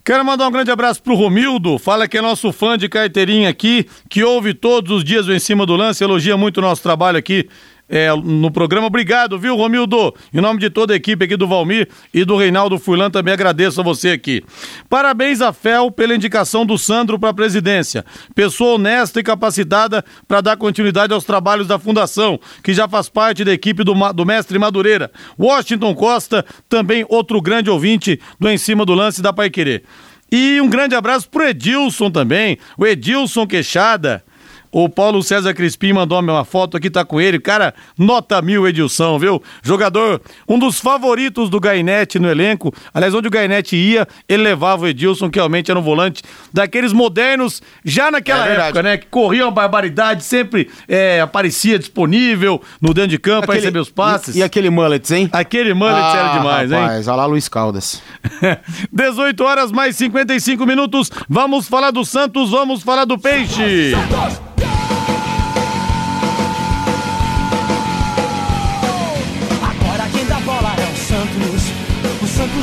[0.09, 3.85] Quero mandar um grande abraço pro Romildo, fala que é nosso fã de carteirinha aqui,
[4.09, 7.19] que ouve todos os dias o Em Cima do Lance, elogia muito o nosso trabalho
[7.19, 7.47] aqui
[7.89, 8.87] é, no programa.
[8.87, 10.13] Obrigado, viu, Romildo?
[10.33, 13.81] Em nome de toda a equipe aqui do Valmir e do Reinaldo Furlan, também agradeço
[13.81, 14.43] a você aqui.
[14.87, 18.05] Parabéns a FEL pela indicação do Sandro para a presidência.
[18.35, 23.43] Pessoa honesta e capacitada para dar continuidade aos trabalhos da Fundação, que já faz parte
[23.43, 25.11] da equipe do, do mestre Madureira.
[25.37, 29.83] Washington Costa, também outro grande ouvinte do Em Cima do Lance da Pai Querer.
[30.31, 34.23] E um grande abraço pro Edilson também, o Edilson Queixada,
[34.71, 37.39] o Paulo César Crispim mandou uma foto aqui, tá com ele.
[37.39, 39.41] Cara, nota mil, Edilson, viu?
[39.63, 42.73] Jogador, um dos favoritos do Gainete no elenco.
[42.93, 46.21] Aliás, onde o Gainete ia, ele levava o Edilson, que realmente era um volante
[46.53, 48.97] daqueles modernos, já naquela é época, né?
[48.97, 53.89] Que corria uma barbaridade, sempre é, aparecia disponível no dentro de campo para receber os
[53.89, 54.35] passes.
[54.35, 55.29] E, e, aquele mullet, hein?
[55.31, 56.79] Aquele mullet ah, era demais, rapaz, hein?
[56.79, 58.01] Rapaz, olha lá Luiz Caldas.
[58.91, 61.09] 18 horas mais 55 minutos.
[61.27, 63.91] Vamos falar do Santos, vamos falar do Peixe.
[63.91, 64.49] Santos.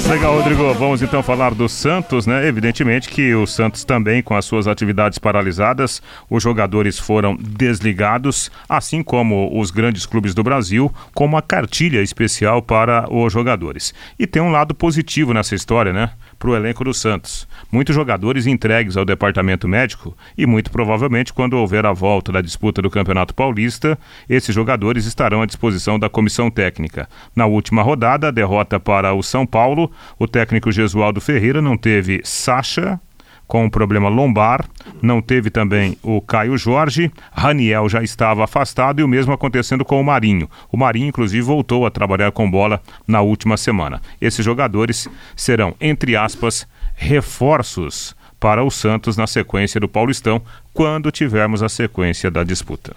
[0.04, 0.72] Legal, Rodrigo.
[0.74, 2.46] Vamos então falar do Santos, né?
[2.46, 9.02] Evidentemente que o Santos também, com as suas atividades paralisadas, os jogadores foram desligados, assim
[9.02, 13.92] como os grandes clubes do Brasil, com uma cartilha especial para os jogadores.
[14.18, 16.10] E tem um lado positivo nessa história, né?
[16.38, 17.46] Para o elenco do Santos.
[17.70, 22.82] Muitos jogadores entregues ao departamento médico e, muito provavelmente, quando houver a volta da disputa
[22.82, 27.08] do Campeonato Paulista, esses jogadores estarão à disposição da comissão técnica.
[27.34, 32.20] Na última rodada, a derrota para o São Paulo, o técnico Gesualdo Ferreira não teve
[32.24, 33.00] Sacha,
[33.46, 34.64] com um problema lombar.
[35.00, 37.10] Não teve também o Caio Jorge.
[37.32, 40.48] Raniel já estava afastado e o mesmo acontecendo com o Marinho.
[40.70, 44.00] O Marinho, inclusive, voltou a trabalhar com bola na última semana.
[44.20, 50.42] Esses jogadores serão, entre aspas, reforços para o Santos na sequência do Paulistão,
[50.72, 52.94] quando tivermos a sequência da disputa.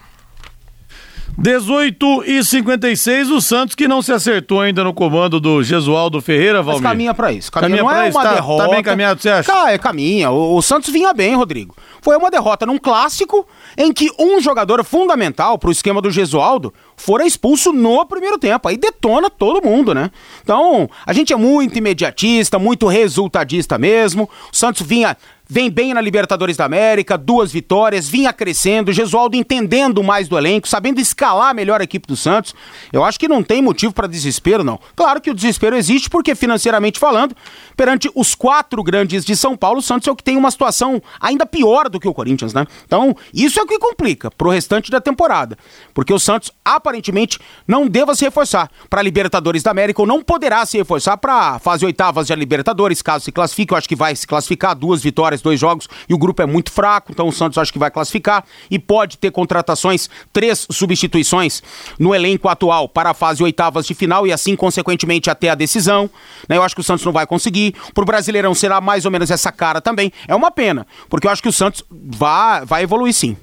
[1.38, 6.61] 18 e 56, o Santos que não se acertou ainda no comando do Gesualdo Ferreira,
[6.61, 6.82] Valmir.
[6.84, 7.51] Mas caminha pra isso.
[7.51, 8.63] Caminha, Caminha não pra é isso, uma tá- derrota.
[8.63, 9.51] tá bem caminhado, você acha?
[9.51, 10.32] Cara, é, caminha.
[10.32, 11.75] O, o Santos vinha bem, Rodrigo.
[12.01, 17.25] Foi uma derrota num clássico em que um jogador fundamental pro esquema do Gesualdo fora
[17.25, 18.67] expulso no primeiro tempo.
[18.67, 20.11] Aí detona todo mundo, né?
[20.43, 24.30] Então, a gente é muito imediatista, muito resultadista mesmo.
[24.51, 25.15] O Santos vinha
[25.51, 30.67] vem bem na Libertadores da América, duas vitórias, vinha crescendo, Gesualdo entendendo mais do elenco,
[30.67, 32.53] sabendo escalar melhor a equipe do Santos.
[32.93, 34.79] Eu acho que não tem motivo para desespero, não.
[34.95, 37.35] Claro que o desespero existe porque, financeiramente falando,
[37.75, 41.01] perante os quatro grandes de São Paulo, o Santos é o que tem uma situação
[41.19, 42.67] ainda pior do que o Corinthians, né?
[42.85, 45.57] Então, isso é o que complica pro restante da temporada.
[45.95, 50.63] Porque o Santos, aparentemente, não deva se reforçar para Libertadores da América ou não poderá
[50.65, 53.73] se reforçar para fase oitavas de Libertadores, caso se classifique.
[53.73, 56.71] Eu acho que vai se classificar, duas vitórias, dois jogos, e o grupo é muito
[56.71, 61.61] fraco, então o Santos acho que vai classificar e pode ter contratações, três substituições
[61.97, 66.09] no elenco atual para a fase oitavas de final e assim, consequentemente, até a decisão.
[66.47, 66.57] né?
[66.57, 67.75] Eu acho que o Santos não vai conseguir.
[67.93, 70.11] Pro Brasileirão será mais ou menos essa cara também.
[70.27, 73.37] É uma pena, porque eu acho que o Santos vai, vai evoluir sim.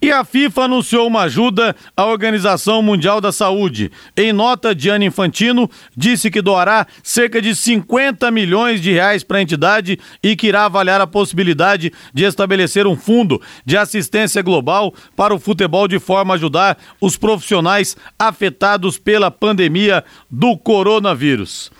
[0.00, 3.90] E a FIFA anunciou uma ajuda à Organização Mundial da Saúde.
[4.14, 9.42] Em nota, Gianni Infantino disse que doará cerca de 50 milhões de reais para a
[9.42, 15.34] entidade e que irá avaliar a possibilidade de estabelecer um fundo de assistência global para
[15.34, 21.70] o futebol de forma a ajudar os profissionais afetados pela pandemia do coronavírus.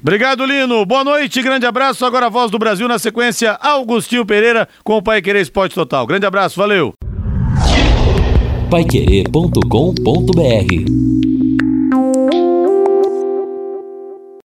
[0.00, 0.84] Obrigado, Lino.
[0.84, 2.04] Boa noite, grande abraço.
[2.04, 6.06] Agora a voz do Brasil na sequência, Augustinho Pereira com o Pai Querer Esporte Total.
[6.06, 6.92] Grande abraço, valeu.
[8.70, 11.33] Paiquerê.com.br